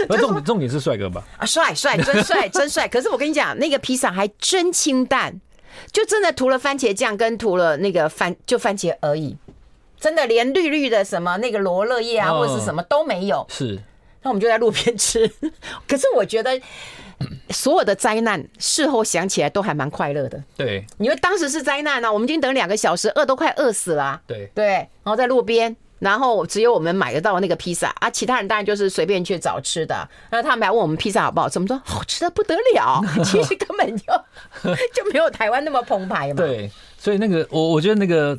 [0.20, 1.24] 重重点是帅哥吧？
[1.38, 2.86] 啊，帅帅真帅 真帅。
[2.86, 5.40] 可是我跟你讲，那个披萨还真清淡，
[5.90, 9.36] 就真的涂了番茄酱跟涂了那个番就番茄而已，
[9.98, 13.46] 真的连绿绿的什么那个罗勒叶啊或者是什么都没有。
[13.48, 13.80] 是。
[14.22, 15.26] 那我们就在路边吃，
[15.88, 16.60] 可是我觉得。
[17.50, 20.42] 所有的灾难事后想起来都还蛮快乐的。
[20.56, 24.20] 对，因为当时是灾难呢，我们已经等两个小时，饿都快饿死了。
[24.26, 30.08] 对对，然后在路边，然后只有我们买得到那个披萨啊，其他人当然就是随便去找吃的。
[30.30, 34.04] 然后他们还问我们披萨好不好吃，我们说好吃的不得了， 其实根本就
[34.94, 36.34] 就没有台湾那么澎湃嘛。
[36.34, 38.38] 对，所以那个我我觉得那个。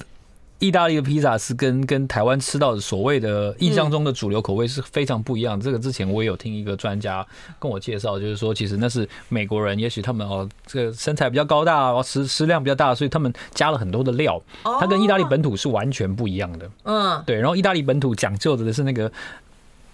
[0.62, 5.60] 意大利的披萨是跟跟台湾吃到的所谓的印象中的主流口味是非常不一样。
[5.60, 7.26] 这个之前我也有听一个专家
[7.60, 14.40] 跟我介绍，就是说其实那是美国人，也许他们哦这个身材比较高大，哦食食量比较大，所以他们加了很多的料。
[14.64, 16.70] 它跟意大利本土是完全不一样的。
[16.84, 17.38] 嗯，对。
[17.38, 19.12] 然后意大利本土讲究的是那个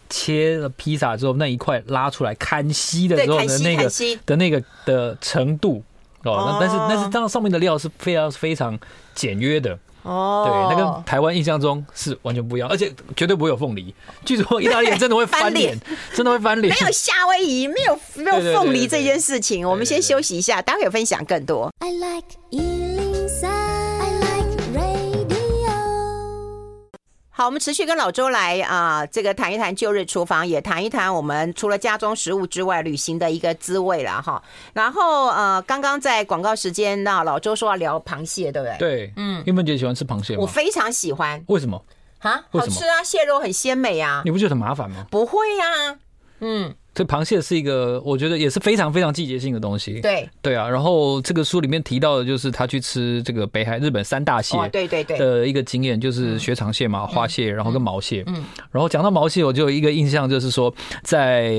[0.10, 3.90] 切了披萨之后那一块拉出来看吸的时候的那个
[4.26, 5.82] 的那个的程度
[6.26, 6.60] 哦。
[6.60, 8.78] 那但是但是这样上面的料是非常非常
[9.16, 9.80] 简约的。
[10.08, 13.94] 哦，对，那跟台湾印象中是完全不一样，而且绝对不会有凤梨。
[14.24, 15.78] 据说意大利人真的会翻脸，
[16.16, 16.74] 真的会翻脸。
[16.74, 19.68] 没有夏威夷，没有没有凤梨这件事情。
[19.68, 21.70] 我们先休息一下，待会有分享更多。
[21.80, 22.87] I like
[27.38, 34.42] 好，我们持续跟老周来啊、呃，这个谈一谈旧日厨房，也谈一谈我们除了家中食物之外，旅行的一个滋味了哈。
[34.74, 38.78] 然后呃，刚刚在广告时间，那老周说要聊螃蟹，对不对？
[38.80, 40.42] 对，嗯，英文姐喜欢吃螃蟹吗？
[40.42, 41.40] 我非常喜欢。
[41.46, 41.80] 为什么？
[42.22, 44.24] 啊，好吃啊，蟹肉很鲜美啊。
[44.26, 45.06] 你不觉得很麻烦吗？
[45.12, 45.96] 不会呀、啊，
[46.40, 46.76] 嗯。
[46.98, 50.02] 这螃蟹是一个，我觉得也是非常非常季节性的东西。
[50.02, 58.24] 对对啊，然后这个书里面提到的就是他去吃这个北海日本三大蟹，对对对的一个经验，就是雪场蟹嘛、花蟹，然后跟毛蟹。
[58.26, 61.52] 嗯，然后讲到毛蟹，我就有一个印象，就是说在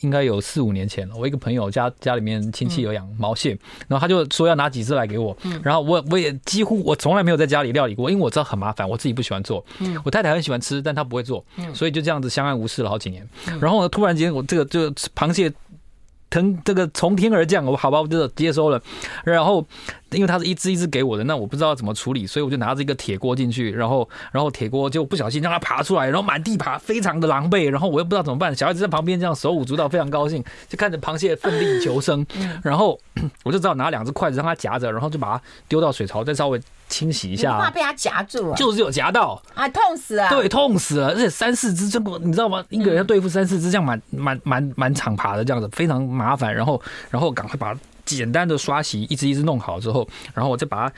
[0.00, 3.50] 应该有四五年前了，我一个朋友家家里面亲戚有养毛蟹，
[3.88, 9.62] 然后他就说要拿几只来给我，然后我我也几乎我从来没有在家里料理过，因为我知道很麻烦，我自己不喜欢做。
[9.80, 13.28] 嗯，我太太很喜欢吃，但她不会做，嗯所以就这样子相安无事了好几年。
[13.60, 15.52] 然后呢，突然间我这个就就螃蟹。
[16.30, 18.78] 腾这个从天而降，我好吧，我就接收了，
[19.24, 19.66] 然后。
[20.12, 32.24] 因为它是一只一只给我的，那我不知道怎么处理，所以我就拿着一个铁锅进去，然后然后铁锅就不小心让它爬出来，然后满地爬，非常的狼狈，然后我又不知道怎么办，小孩子在旁边这样手舞足蹈，非常高兴，就看着螃蟹奋力求生，
[32.62, 32.98] 然后
[33.44, 42.64] 我就只好拿两只筷子让它夹着，然后就把它丢到水槽，再稍微清洗一下，怕被它夹住，就是有夹到，啊，痛死了，对，痛死了，而且三四只，这个你知道吗？
[42.70, 47.76] 一个人要对付三四只这样满满满满场爬的这样子，非常麻烦，然后然后赶快把。
[48.08, 50.94] 简单的刷洗，一只一只弄好之后，然后我再把它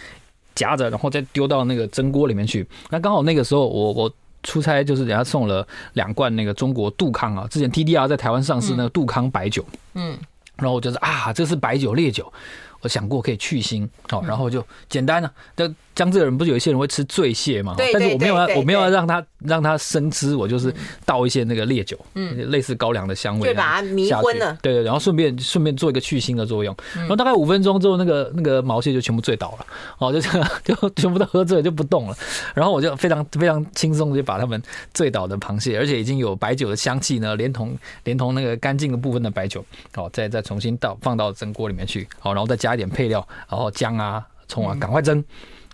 [0.55, 2.64] 夹着，然后再丢到那个蒸锅里面去。
[2.88, 4.12] 那刚好那个时候我我
[4.44, 10.16] 出差，就是人家送了两罐那个中国杜康啊，之前 TDR 在台湾上市那个杜康白酒，嗯，
[10.55, 12.33] 然后我就是啊，这是白酒烈酒，
[12.81, 15.75] 我想过可以去腥，好，然后就简单的，这。
[16.01, 17.75] 江浙人不是有一些人会吃醉蟹吗？
[17.77, 24.57] 但是我没有要，我没有要让他让他生吃，我就是倒一些那个烈酒，嗯，类似高粱的香味，对，把它迷昏了。
[24.63, 26.75] 对对，然后顺便顺便做一个去腥的作用。
[26.95, 29.67] 然后大概五分钟之后，那个那个毛蟹就全部醉倒了，
[29.99, 32.17] 哦， 就这样就全部都喝醉了，就不动了。
[32.55, 34.63] 然后我就非常非常轻松的就把他们
[34.95, 39.63] 醉倒的螃蟹，而且已经有白酒的香气呢，连同连同那个干净的部分的白酒，
[39.95, 45.23] 好，再再重新倒放到蒸锅里面去，好，然后再加一点配料，然后姜啊、葱啊，赶快蒸。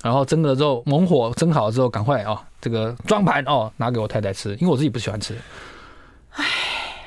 [0.06, 5.36] 然后蒸了之后，猛火蒸好之后，赶快啊，这个装盘哦，拿给我太太吃，因为我自己不喜欢吃。
[6.30, 6.44] 唉。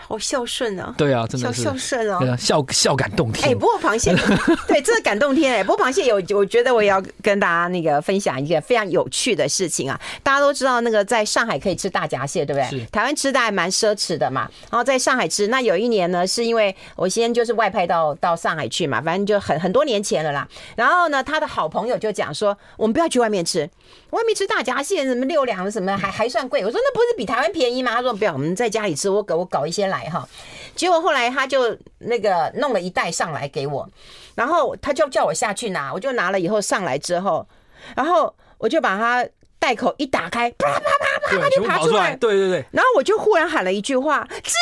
[0.10, 0.92] 好孝顺啊！
[0.98, 3.48] 对啊，真的是孝顺哦，孝孝感动天。
[3.52, 4.12] 哎，不过螃蟹，
[4.68, 5.64] 对，真的感动天哎。
[5.64, 10.02] 不过螃蟹有，我觉得我也要跟大家那个分享一个非常有趣的事情啊。
[10.24, 12.80] 大家都知道那个在上海可以吃大闸蟹，对不对？
[12.80, 12.86] 是。
[12.88, 14.50] 台湾吃的还蛮奢侈的嘛。
[14.72, 20.48] 然后在上海吃，那有一年呢，是因为我先就是外派到到上海去嘛，反正就很很多年前了啦。
[20.76, 23.70] 然后呢，他的好朋友就讲说，我们不要去外面吃，
[24.12, 26.66] 外面吃大闸蟹什么六两什么还还算贵。
[26.66, 27.94] 我说那不是比台湾便宜吗？
[27.94, 30.10] 他说不要，我们在家里吃，我给我搞一些来。
[30.10, 30.28] 哈，
[30.76, 33.88] 结果后来他就那个弄了一袋上来给我，
[34.36, 37.48] 然后他就叫我下去拿，我就拿了以后上来之后，
[37.96, 39.28] 然后我就把它
[39.60, 44.54] 袋口一打开，啪啪啪啪啪就爬出来，对对对，然后我就忽然喊了一句话：“蜘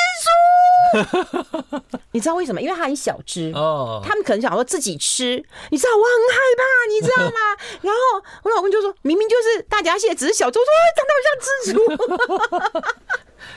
[1.70, 2.62] 蛛！” 你知道为什么？
[2.62, 7.40] 因为它很小只哦，他们可能想说自己吃，你知道我很害怕，你知道吗？
[7.82, 8.00] 然后
[8.44, 10.66] 我老公就说：“明明就是大闸蟹，只是小猪，说
[10.98, 12.98] 长得像蜘蛛。”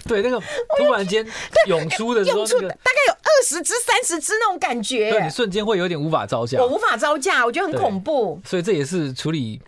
[0.06, 0.40] 对，那个
[0.78, 1.26] 突然间
[1.66, 6.60] 涌出的时候，那个大概有二十只、三十只那种感觉，对，你瞬间会有点无法招架。
[6.60, 8.40] 我无法招架，我觉得很恐怖。
[8.44, 9.60] 所以这也是处理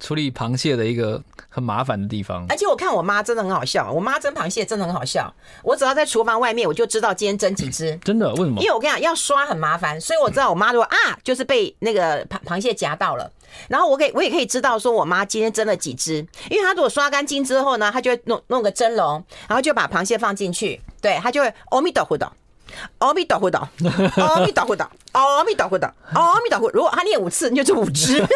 [0.00, 2.44] 处理螃蟹的一个很麻烦的地方。
[2.48, 5.32] 而且我看我妈真的很好笑，我妈蒸螃蟹真的很好笑。
[5.62, 7.96] 我只要在厨房外面，我就知道今天蒸几只。
[8.02, 8.32] 真的？
[8.34, 8.60] 为什么？
[8.60, 13.30] 因为我跟你讲，要刷很麻烦，所以我知道我妈说啊，就是被那个螃螃蟹夹到了。
[13.68, 22.32] 然后我可以，我也可以知道说我妈今天蒸了几只，因为她如果刷干净之后呢，她就会弄弄个蒸笼，然后就把螃蟹放进去，对，她就会阿弥陀佛的，
[22.98, 23.58] 阿弥陀佛的，
[24.16, 26.70] 阿弥陀佛的，阿弥陀佛的，阿弥陀佛。
[26.72, 28.18] 如果他念五次，你就是五只。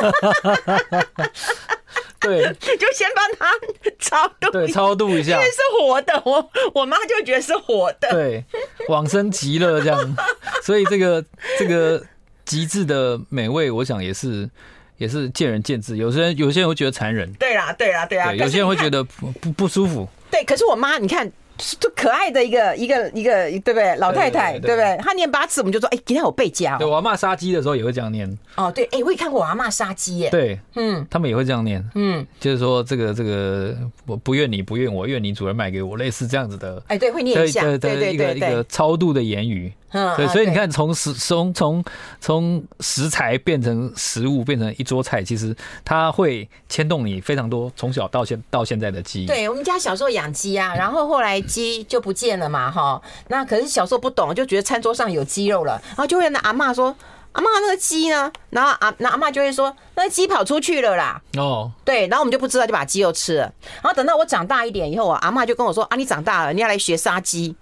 [2.21, 2.43] 对，
[2.79, 3.51] 就先帮他
[3.99, 8.45] 超度，对，超度一下，因为是活的，我我妈就觉得是活的，对，
[8.89, 10.17] 往生极乐这样，
[10.63, 11.25] 所以这个
[11.59, 12.03] 这个
[12.45, 14.49] 极致的美味，我想也是。
[14.97, 20.09] 也是见仁见智，有些人有些人会觉得残忍，对啦，对啦，对啦，有些人会觉得不不不舒服。
[20.31, 23.95] 对，可是我妈，你看，就可爱的一个一个一个，对不对？
[23.97, 24.97] 老太太，对不对？
[24.99, 26.77] 她念八次，我们就说，哎，今天我被加。
[26.79, 28.39] 对，我阿嬷杀鸡的时候也会这样念。
[28.57, 30.31] 哦，对，哎，我也看过我阿嬷杀鸡耶。
[30.31, 36.83] 对，嗯，他们也会这样念，嗯，就是说这个这个，我不怨你不怨我，怨你主人卖给我，类似这样子的。
[36.89, 39.73] 哎，对，会念一下，对对对对，一个一个超度的言语。
[39.97, 41.85] 嗯，对，所以你看，从食从从
[42.21, 49.27] 从食材变成食物，变成一桌菜，其实它会牵动你非常多从小到现到现在的记忆。
[49.27, 53.01] 对，我们家小时候养鸡啊，然后后来鸡就不见了嘛，哈。
[53.29, 56.95] 那可是小时候不懂，就觉得餐桌上有鸡肉了，然后就会那阿嬷说。
[57.35, 58.31] 阿妈那个鸡呢？
[58.51, 61.21] 然后阿那阿妈就会说，那鸡跑出去了啦。
[61.37, 63.53] 哦，对，然后我们就不知道，就把鸡肉吃了。
[63.83, 67.57] 然后等到我长大一点以后啊，阿妈就跟我说：“啊，你长大了，你要来学杀鸡。”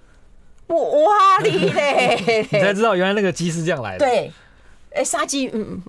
[0.73, 2.47] 我哇哩嘞！
[2.51, 4.07] 你才知道原来那个鸡是这样来的。
[4.07, 4.33] 对，
[4.95, 5.81] 哎，杀鸡，嗯，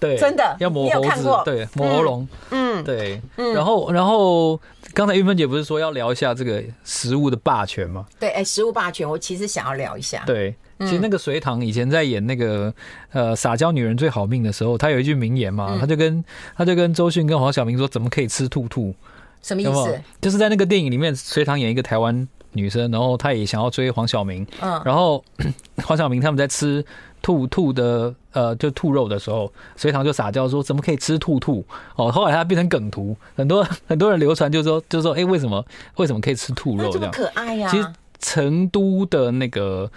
[0.00, 3.20] 对，真的要磨喉子，对，磨喉咙，嗯，对。
[3.36, 4.60] 然后，然后
[4.94, 8.06] 刚才玉芬姐不是说要聊一下这个食物的霸权吗？
[8.18, 10.22] 对，哎，食物霸权，我其实想要聊一下。
[10.26, 10.54] 对。
[10.80, 12.70] 其实那个隋唐以前在演那个
[13.12, 16.22] 呃撒娇女人最好命的时候，他有一句名言嘛，他就跟
[16.54, 18.94] 他就跟周迅跟黄晓明说，怎么可以吃兔兔？
[19.40, 19.98] 什么意思？
[20.20, 25.22] 就是在那个电影里面，隋唐演一个台湾女生，然后她也想要追黄晓明，嗯，然后
[25.84, 26.84] 黄晓明他们在吃
[27.20, 31.64] 兔兔的呃就兔肉的时候，隋唐就撒娇说，怎么可以吃兔兔？
[31.96, 35.64] 哦，后来他变成梗图，很多很多人流传，就说就说哎，为什么
[35.96, 37.12] 为什么可以吃兔肉这样？
[37.12, 37.68] 可爱呀！
[37.70, 37.86] 其实
[38.18, 39.90] 成都的那个。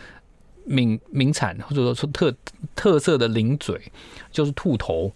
[0.65, 2.31] 名名产或者说说特
[2.75, 3.81] 特色的零嘴
[4.31, 5.11] 就是兔头，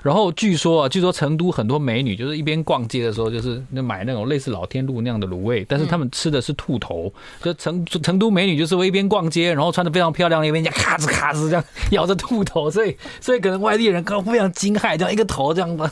[0.00, 7.12] 然后据说啊，据说成都很多美女就是一边逛街的时候，就是那买那种类似老天路那样的卤味，但是他们吃的是兔头。
[7.42, 15.90] 就成成都美女就是会一边逛街，然后穿的非常漂亮，一边咔吱咔吱这样咬着兔头，所以所以可能外地人刚非常惊骇，这样一个头这样的。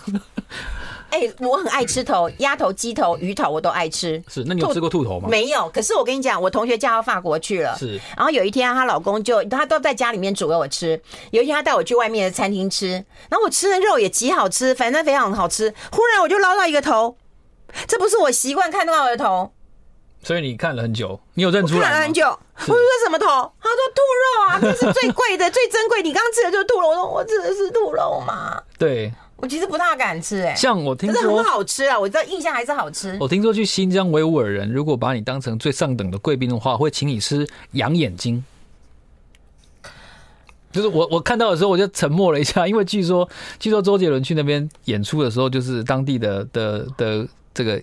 [1.10, 4.22] 哎、欸，我很爱吃头， 鸭头、鸡头、鱼头我都爱吃。
[4.28, 5.28] 是，那你有吃过兔头吗？
[5.28, 5.68] 没有。
[5.70, 7.76] 可是我跟你讲，我同学嫁到法国去了。
[7.78, 8.00] 是。
[8.16, 11.00] 然后有一天，她老公就她都在家里面煮给我吃。
[11.30, 12.92] 有一天，她带我去外面的餐厅吃，
[13.28, 15.74] 然后我吃的肉也极好吃，反正非常好吃。
[15.92, 17.16] 忽然我就捞到一个头，
[17.86, 19.52] 这不是我习惯看到的头。
[20.22, 21.80] 所以你看了很久，你有认出来？
[21.80, 22.26] 看了很久。
[22.26, 23.26] 我说什么头？
[23.26, 26.02] 他说兔肉啊，这是最贵的、 最珍贵。
[26.02, 26.88] 你刚刚吃的就是兔肉。
[26.88, 28.62] 我说我吃的是兔肉嘛？
[28.78, 29.10] 对。
[29.40, 33.16] 我其实不大敢吃，哎，像我听说，很好吃啊，我知道印象还是好吃。
[33.18, 38.44] 我听说去新疆维吾尔人，如果把你当成最上等的贵宾的话，会请你吃羊眼睛。
[40.70, 47.80] 就是我我看到的时候，我就沉默了一下，因为据说据说周杰伦去那边演出的时候，就是当地的的的这个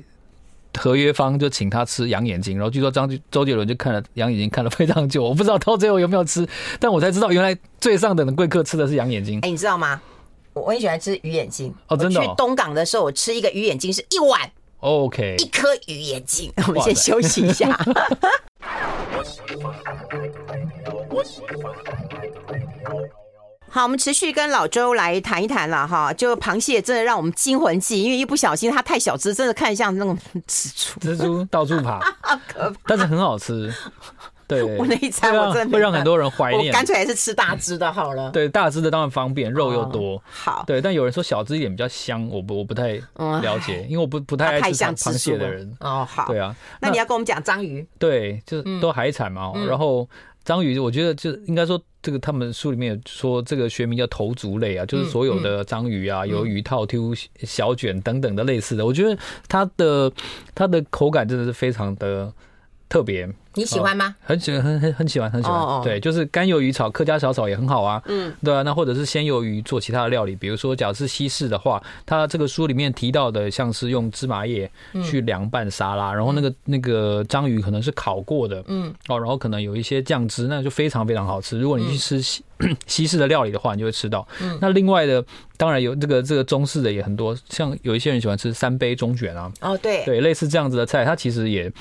[0.78, 6.48] 合约方就请他吃羊眼睛，然后据说张周杰伦就看了羊眼睛看了非常久，我不知道到最后有没有吃，
[6.80, 9.40] 但我才知道原来最上等的贵客吃的是羊眼睛。
[9.42, 10.00] 哎，你知道吗？
[10.60, 12.22] 我很喜欢吃鱼眼睛哦，真的。
[12.22, 16.52] 去东港的时候，我吃一个鱼眼睛是一碗，OK，一颗鱼眼睛。
[16.68, 17.68] 我们先休息一下。
[23.70, 26.12] 好，我们持续跟老周来谈一谈了哈。
[26.14, 30.18] 就螃蟹真的让我们惊魂记，因为一不小心它太小只，真的看像那种
[30.48, 32.00] 蜘蛛，蜘蛛到处爬，
[32.48, 33.72] 可怕，但是很好吃。
[34.48, 36.68] 对， 我那一餐我真的会让很多人怀念。
[36.68, 38.32] 我干脆还是吃大只的好了。
[38.32, 40.16] 对，大只的当然方便，肉又多。
[40.16, 45.70] 哦、好，对，但有人说小只一点比较香，我不我不太了解，嗯、因为我不不太爱吃螃蟹的人。
[45.82, 46.26] 哦，好。
[46.28, 47.86] 对啊，那，那你要跟我们讲章鱼？
[48.00, 49.52] 对，就是都海产嘛。
[49.54, 50.08] 嗯、然后
[50.46, 58.86] 章鱼，我觉得就应该说，这个他们书里面有说，这个学名叫头足类啊，就是所有的章鱼啊，鱿鱼、套 Q、小卷等等的类似的。
[58.86, 59.18] 我觉得
[59.50, 60.10] 它的
[60.56, 62.32] 它的口感真的是非常的
[62.90, 63.28] 特别。
[63.54, 64.16] 你喜欢吗？
[64.22, 65.82] 很喜欢，很很很喜欢，很喜欢。
[65.82, 68.00] 对，就是干鱿鱼炒客家小炒也很好啊。
[68.06, 68.62] 嗯，对啊。
[68.62, 74.70] 那或者是鲜鱿鱼做其他的料理，比如说，假如是西式的话，它这个书里面提到的，像是用芝麻叶
[75.04, 81.60] 去凉拌沙拉，然后那个那个章鱼可能是烤过的，嗯，哦，然后可能有一些酱汁，那就非常非常好吃。
[81.60, 82.44] 如果你去吃西
[82.86, 84.28] 西式的料理的话，你就会吃到。
[84.62, 85.26] 那另外的，
[85.58, 89.52] 当然有这个这个中式的也很多，像有一些人喜欢吃三杯中卷啊。
[89.62, 91.72] 哦，对，对，类似这样子的菜，它其实也。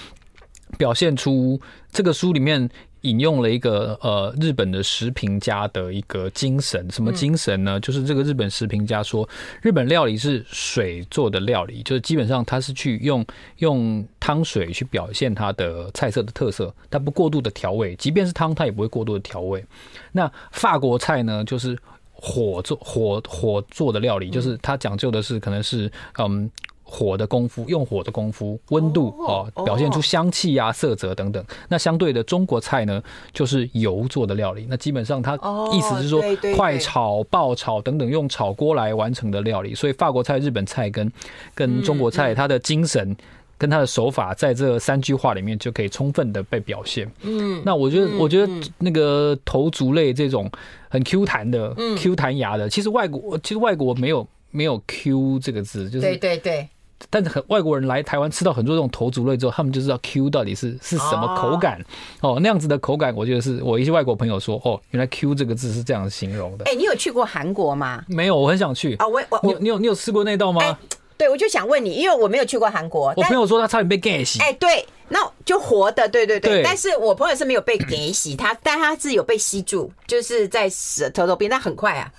[0.78, 2.68] 表现出这个书里面
[3.02, 7.78] 引用了一个呃日本的食评家的一个精神，什么精神呢？
[7.78, 9.28] 就是这个日本食评家说，
[9.62, 13.24] 日本料理是水做的料理，就是基本上它是去用
[13.58, 19.64] 用汤水去表现它的菜色的特色，它不过度的调味，即便是汤，它也不会过度的调味。
[20.10, 21.78] 那法国菜呢，就是
[22.10, 26.50] 火做火火做的料理，就是它讲究的是可能是嗯。
[26.88, 31.44] 火的功夫，用火的功夫，温度哦，表现出香气啊、色泽等等。
[31.68, 34.66] 那相对的，中国菜呢，就是油做的料理。
[34.70, 35.34] 那基本上它
[35.72, 36.22] 意思是说，
[36.54, 39.74] 快炒、爆炒等等，用炒锅来完成的料理。
[39.74, 41.12] 所以法国菜、日本菜跟
[41.56, 43.16] 跟中国菜，它的精神
[43.58, 47.10] 跟它的手法，在这三句话里面就可以充分的被表现。
[47.22, 50.48] 嗯，那我觉得，我觉得那个头足类这种
[50.88, 56.68] 很 Q 弹的、Q 弹牙的，其实外国其实外国没有没有 Q 这个字，就是对对对。
[57.10, 61.80] 但是很外国人来台湾吃到很多这种头足类之后，他们就知道 Q 到底是是什么口感
[62.20, 66.64] 哦，哦，那样子的口感，我觉得是我一些外国朋友说哦，原来 Q 这个字是这样形容的。
[66.64, 68.02] 哎、欸，你有去过韩国吗？
[68.08, 69.06] 没有，我很想去啊。
[69.06, 70.62] 我我你你有你有吃过那道吗？
[70.62, 70.76] 欸
[71.18, 73.10] 对，我就想问你，因为我没有去过韩国。
[73.16, 74.38] 我朋友说他差点被给洗。
[74.38, 76.56] 哎，对，那就活的，对对对。
[76.56, 82.12] 对，但是我朋友是没有被给洗，他但他是有被吸住，就是在舌头边，但很快啊。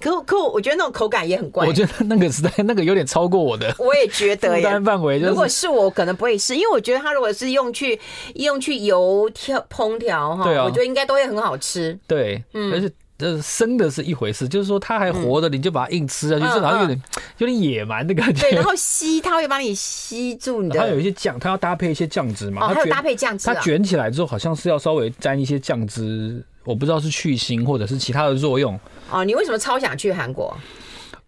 [0.00, 1.66] 可可我觉得那种口感也很怪。
[1.66, 3.74] 我觉得那个实在 那个有点超过我的。
[3.80, 4.56] 我也觉得呀。
[4.56, 5.18] 负担范围。
[5.18, 7.98] 如果是我，可能不会试，因为我觉得它如果是用去
[8.34, 11.98] 用去油调烹调哈，我觉得应该都会很好吃。
[12.06, 12.90] 对，嗯，而且。
[13.18, 17.02] 这生的是一回事，就是说它还活的，你就把它硬吃下去，这好像有点
[17.38, 18.50] 有点野蛮的感觉。
[18.50, 20.80] 对，然后吸，它会把你吸住你的。
[20.80, 22.66] 它有一些酱，它要搭配一些酱汁嘛。
[22.66, 23.46] 哦，还有搭配酱汁。
[23.46, 28.78] 它卷起来之后，好像是要稍微沾一些酱汁，我不知道是去腥或者是其他的作用。
[29.10, 30.56] 哦，你为什么超想去韩国？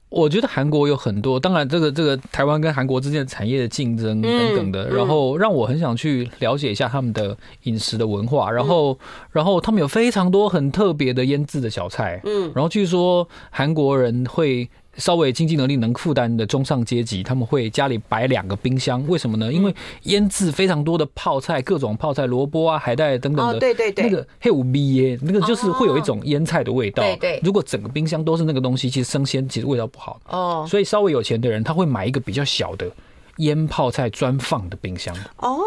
[0.09, 8.97] 我觉得韩国有很多，当然这个这个台湾跟韩国之间的产业的竞争等等的，然后让我很想去了解一下他们的饮食的文化，然后
[9.33, 14.71] 然后他们有非常多很特别的腌制的小菜，嗯，然后据说韩国人会。
[14.97, 19.53] 稍微经济能力能负担的中上阶级，他们会家里摆两个冰箱，为什么呢？
[19.53, 19.75] 因为
[20.05, 27.03] 腌制非常多的泡菜，各种泡菜，萝卜啊、海带等等的，对对对，那个黑五 B 耶，那个就是会有一种腌菜的味道。
[27.03, 30.21] 对对，如果整个冰箱都是那个东西，其实生鲜其实味道不好。
[30.29, 32.91] 哦，所以稍微有钱的人，他会买一个比较小的
[33.39, 35.15] 腌泡菜专放的冰箱。
[35.39, 35.59] 哦，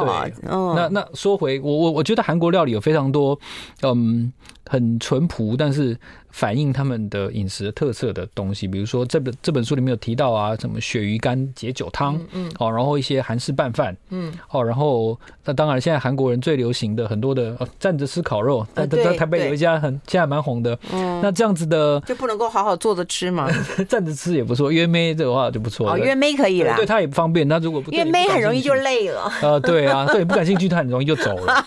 [0.00, 3.38] 对，那那说回我我我觉得韩国料理有非常多，
[3.82, 4.32] 嗯，
[4.68, 5.96] 很淳朴，但是。
[6.36, 23.48] 反映他们的饮食特色的东西，比如说这本这本书里面有提到啊，什么鳕鱼干解酒汤，嗯，哦，然后一些韩式拌饭，嗯，哦，然后那当然现在韩国人最流行的很多的站着吃烤肉，在在台北有一家很现在蛮红的，嗯，那这样子的就不能够好好坐着吃嘛？
[23.88, 31.66] 站着吃也不错，约妹的话就不错，哦，约妹可以啦，对他也不方便，那如果不约妹很容易就累了，呃，对啊，对，不感兴趣他很容易就走了，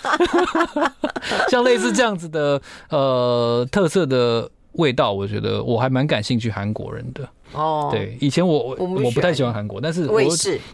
[1.50, 2.62] 像类似这样子的
[2.92, 4.48] 呃特色的。
[4.74, 7.90] 味道，我觉得我还蛮感兴趣韩国人的哦。
[7.92, 10.28] 对，以前我我我不太喜欢韩国，但是我我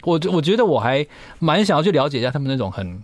[0.04, 1.06] 我我觉得我还
[1.40, 3.02] 蛮想要去了解一下他们那种很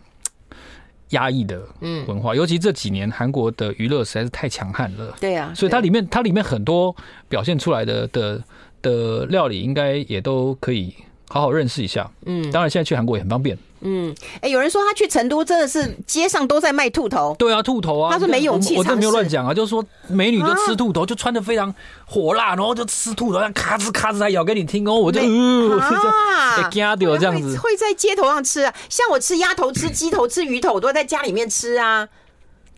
[1.09, 1.61] 压抑的
[2.07, 5.15] 文化，尤其这几年韩国的娱乐实在是太强悍了。
[5.19, 6.95] 对呀，所以它里面它里面很多
[7.27, 8.41] 表现出来的的
[8.81, 10.93] 的料理，应该也都可以
[11.29, 12.09] 好好认识一下。
[12.25, 13.57] 嗯，当然现在去韩国也很方便。
[13.81, 17.35] 嗯，哎、欸，有人说他去成都真的是街上都在卖兔头。
[17.37, 21.73] 对啊，兔头啊，他说没勇气，我真没有乱讲啊，就是说美女就吃兔头，就穿的非常
[22.05, 32.07] 火辣，然后就吃兔头，咔吱咔吱还咬给你听哦，我就呃，给惊掉这样子会，会在街头上吃啊，像我吃鸭头、吃鸡头、吃鱼头，我都会在家里面吃啊。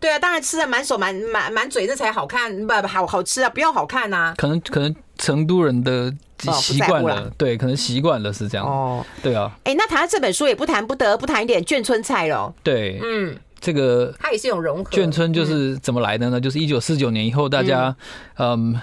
[0.04, 4.34] 对啊，当然吃的满手满满满嘴，这才好看，不不好好吃啊，不要好看啊。
[4.36, 6.12] 可能可能成都人的。
[6.52, 8.66] 习惯了，哦，对，可能习惯了是这样。
[8.66, 9.50] 哦，对啊。
[9.60, 12.52] 哎、欸，那谈这本书也不谈不得不谈一点眷村菜喽。
[12.62, 14.90] 对，嗯，这个它也是一种融合。
[14.90, 16.38] 眷村就是怎么来的呢？
[16.38, 17.96] 嗯、就是一九四九年以后，大家
[18.36, 18.74] 嗯。
[18.74, 18.80] 嗯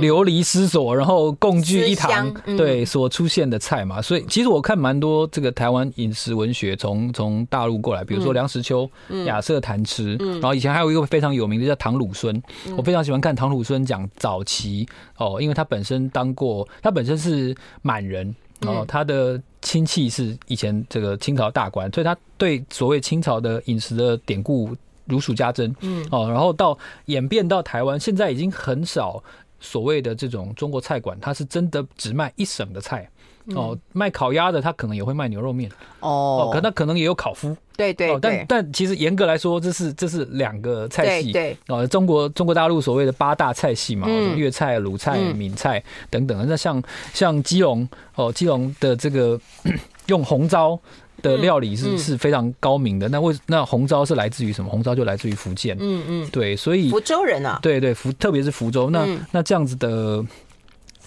[0.00, 4.00] 流离失所，然后共聚一堂，对，所出现的菜嘛。
[4.00, 8.88] 所以其实我看蛮多这个台湾饮食文学，从从大陆过来，比如说梁实秋、
[9.26, 12.42] 亚瑟谈吃，然后以前还有一个非常有名的叫唐鲁孙，
[12.76, 24.74] 我非常喜欢看唐鲁孙讲早期哦，因为他本身当过，他本身是满人哦，他的亲戚是以前这个清朝大官，所以他对所谓清朝的饮食的典故
[25.06, 26.06] 如数家珍，嗯。
[26.10, 29.22] 哦，然后到演变到台湾，现在已经很少。
[29.64, 33.08] 所谓的这种中国菜馆，它是真的只卖一省的菜
[33.54, 33.76] 哦。
[33.92, 36.50] 卖烤鸭的，他可能也会卖牛肉面哦。
[36.52, 38.20] 可他可能也有烤麸，对对，对。
[38.20, 41.32] 但但其实严格来说，这是这是两个菜系。
[41.32, 44.06] 对哦，中国中国大陆所谓的八大菜系嘛，
[44.36, 46.46] 粤菜、鲁菜、闽菜等等。
[46.46, 49.40] 那像像基隆哦，基隆的这个
[50.06, 50.78] 用红糟。
[51.24, 53.08] 的料理是是非常高明的。
[53.08, 54.70] 那为那红烧是来自于什么？
[54.70, 55.76] 红烧就来自于福建。
[55.80, 58.90] 嗯嗯，对，所以福州人啊，对对福，特别是福州。
[58.90, 60.24] 那那这样子的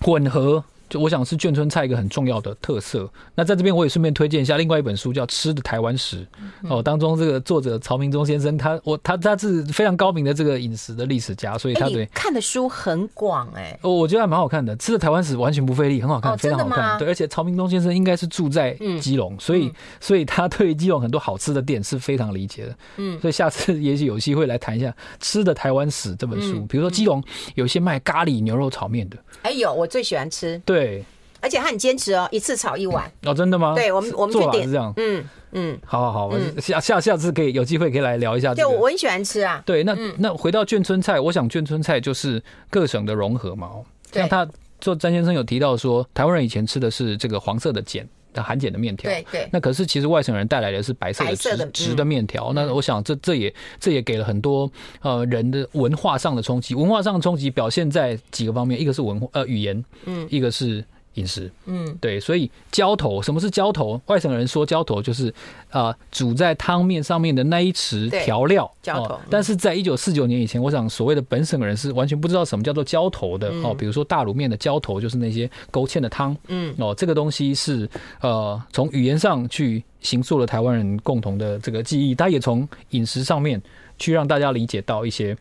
[0.01, 0.63] 混合。
[0.89, 3.09] 就我想是眷村菜一个很重要的特色。
[3.35, 6.25] 那在这边我也顺便推荐一下另外一本书，叫《吃的台湾史》
[6.69, 6.81] 哦。
[6.81, 13.77] 当中这个作者曹明忠先生，他我他他是非常高明的这个饮食的历史家，所以他对看的书很广哎。
[13.81, 16.97] 哦，我觉得还蛮好看的，《吃的台湾史》完全不费力，很好看，非常好看。
[16.97, 18.71] 对，而且曹明忠先生应该是住在
[19.01, 22.75] 基隆，所以所以他对基隆很多好吃的店是非常理解的。
[22.95, 26.65] 嗯，所以下次也许有机会来谈一下《吃的台湾史》这本书。
[26.67, 27.21] 比如说基隆
[27.55, 30.61] 有一些卖咖喱牛肉炒面的，哎有，我最喜欢吃。
[30.65, 30.76] 对。
[30.77, 31.03] 对，
[31.41, 33.73] 而且他很坚持哦，一次炒一碗哦，真的吗？
[33.75, 38.53] 对，我们我们做法是这样，嗯嗯，好好好，下下下次可以有机会可以来聊一下。
[38.53, 39.63] 对，我很喜欢吃啊。
[39.65, 43.71] 对，那那回到眷村菜，我想眷村菜就是各省的融合嘛。
[44.11, 44.47] 像他
[44.79, 48.07] 做詹先生有提到说，台湾人以前吃的是这个黄色的碱。
[48.41, 52.51] 含碱的面条，对对，那可是其实外省人带来的是白色的直直的面条。
[52.53, 54.71] 那我想这这也这也给了很多
[55.01, 56.75] 呃人的文化上的冲击。
[56.75, 60.83] 文化上的冲击表现在几个方面，一个是文化呃语言，嗯，一个是。
[61.17, 63.99] 饮食，嗯，对，所以浇头，什么是浇头？
[64.05, 65.33] 外省人说浇头就是，
[65.71, 69.19] 呃，煮在汤面上面的那一匙调料，浇头。
[69.29, 73.73] 但是在一九四九年以前，我想所谓的本省人是完全不知道什么叫做浇头的哦。
[73.73, 77.89] 比如说大卤面的浇头就是那些勾芡的汤，嗯，哦，这个东西是
[78.21, 83.61] 呃从语言上去形塑了台湾人共同的这个记忆，它也从饮食上面
[83.97, 85.35] 去让大家理解到一些。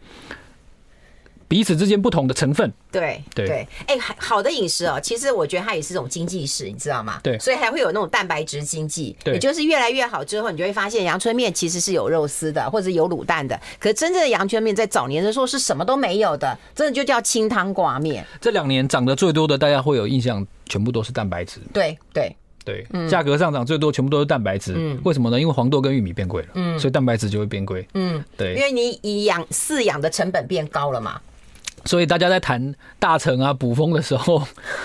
[1.48, 7.20] 彼此之间不同的成分，对对对，哎，好的饮食哦，其实我觉得它也是一种经济史，你知道吗？
[7.22, 13.58] 对，所以还会有那种蛋白质经济，对，也就是越来越好之后，你就会发现阳春面其实是有肉丝的，或者有卤蛋的。
[13.78, 18.26] 可是真正的阳春面在早年的时候是什么都没有的，真的就叫清汤挂面。
[18.40, 21.60] 这两年涨得最多的，大家会有印象，全部都是蛋白质。
[21.72, 22.34] 对对
[22.64, 24.74] 对，价格上涨最多，全部都是蛋白质。
[24.76, 25.40] 嗯，为什么呢？
[25.40, 27.86] 因为黄豆跟玉米变贵了，嗯，所以蛋白质就会变贵。
[27.94, 31.20] 嗯，对，因为你以养饲养的成本变高了嘛。
[31.86, 34.42] 所以大家在谈大成啊、补风的时候，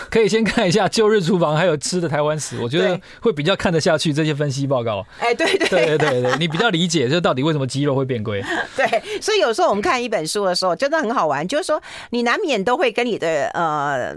[0.10, 5.06] 可以先看一下《旧日厨房》还有《吃的台湾史》，我觉得会比较看得下去这些分析报告。
[5.20, 8.44] 哎，对对对对对，你比较理解这到底为什么鸡肉会变贵。
[8.78, 11.82] 对，所以有时候我们看一本书的时候，真的很好玩，就是说
[12.12, 14.16] 你难免都会跟你的呃，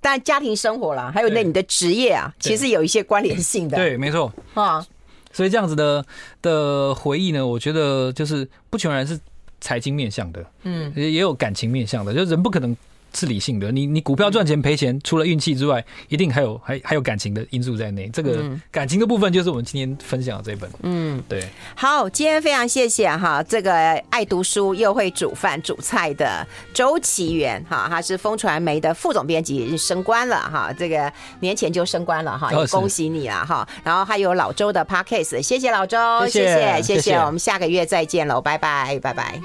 [0.00, 3.76] 但家庭生活啦，还有那你的职业啊，其实有一些关联性的。
[3.76, 4.84] 对，没错啊。
[5.32, 6.04] 所以这样子的
[6.42, 9.18] 的回忆呢，我觉得就是不全然是。
[9.64, 12.76] 财经面向的，嗯，也也有感情面向的，就人不可能
[13.14, 13.72] 是理性的。
[13.72, 18.10] 你你股票赚钱赔钱，除了运气之外，一定还有还还有感情的因素在内。
[18.12, 21.48] 这个感情的部分，就是我们今天分享的这本，嗯，对。
[21.74, 23.72] 好，今天非常谢谢哈，这个
[24.10, 31.10] 爱读书又会煮饭煮菜的周奇源哈，他是风传媒的副总编辑，升官了哈，这个
[31.40, 33.66] 年前就升官了哈，也恭喜你了哈。
[33.82, 35.96] 然后还有老周的 Podcast，谢谢老周，
[36.26, 39.40] 谢谢谢谢，谢谢，我们下个月再见喽，拜拜拜拜。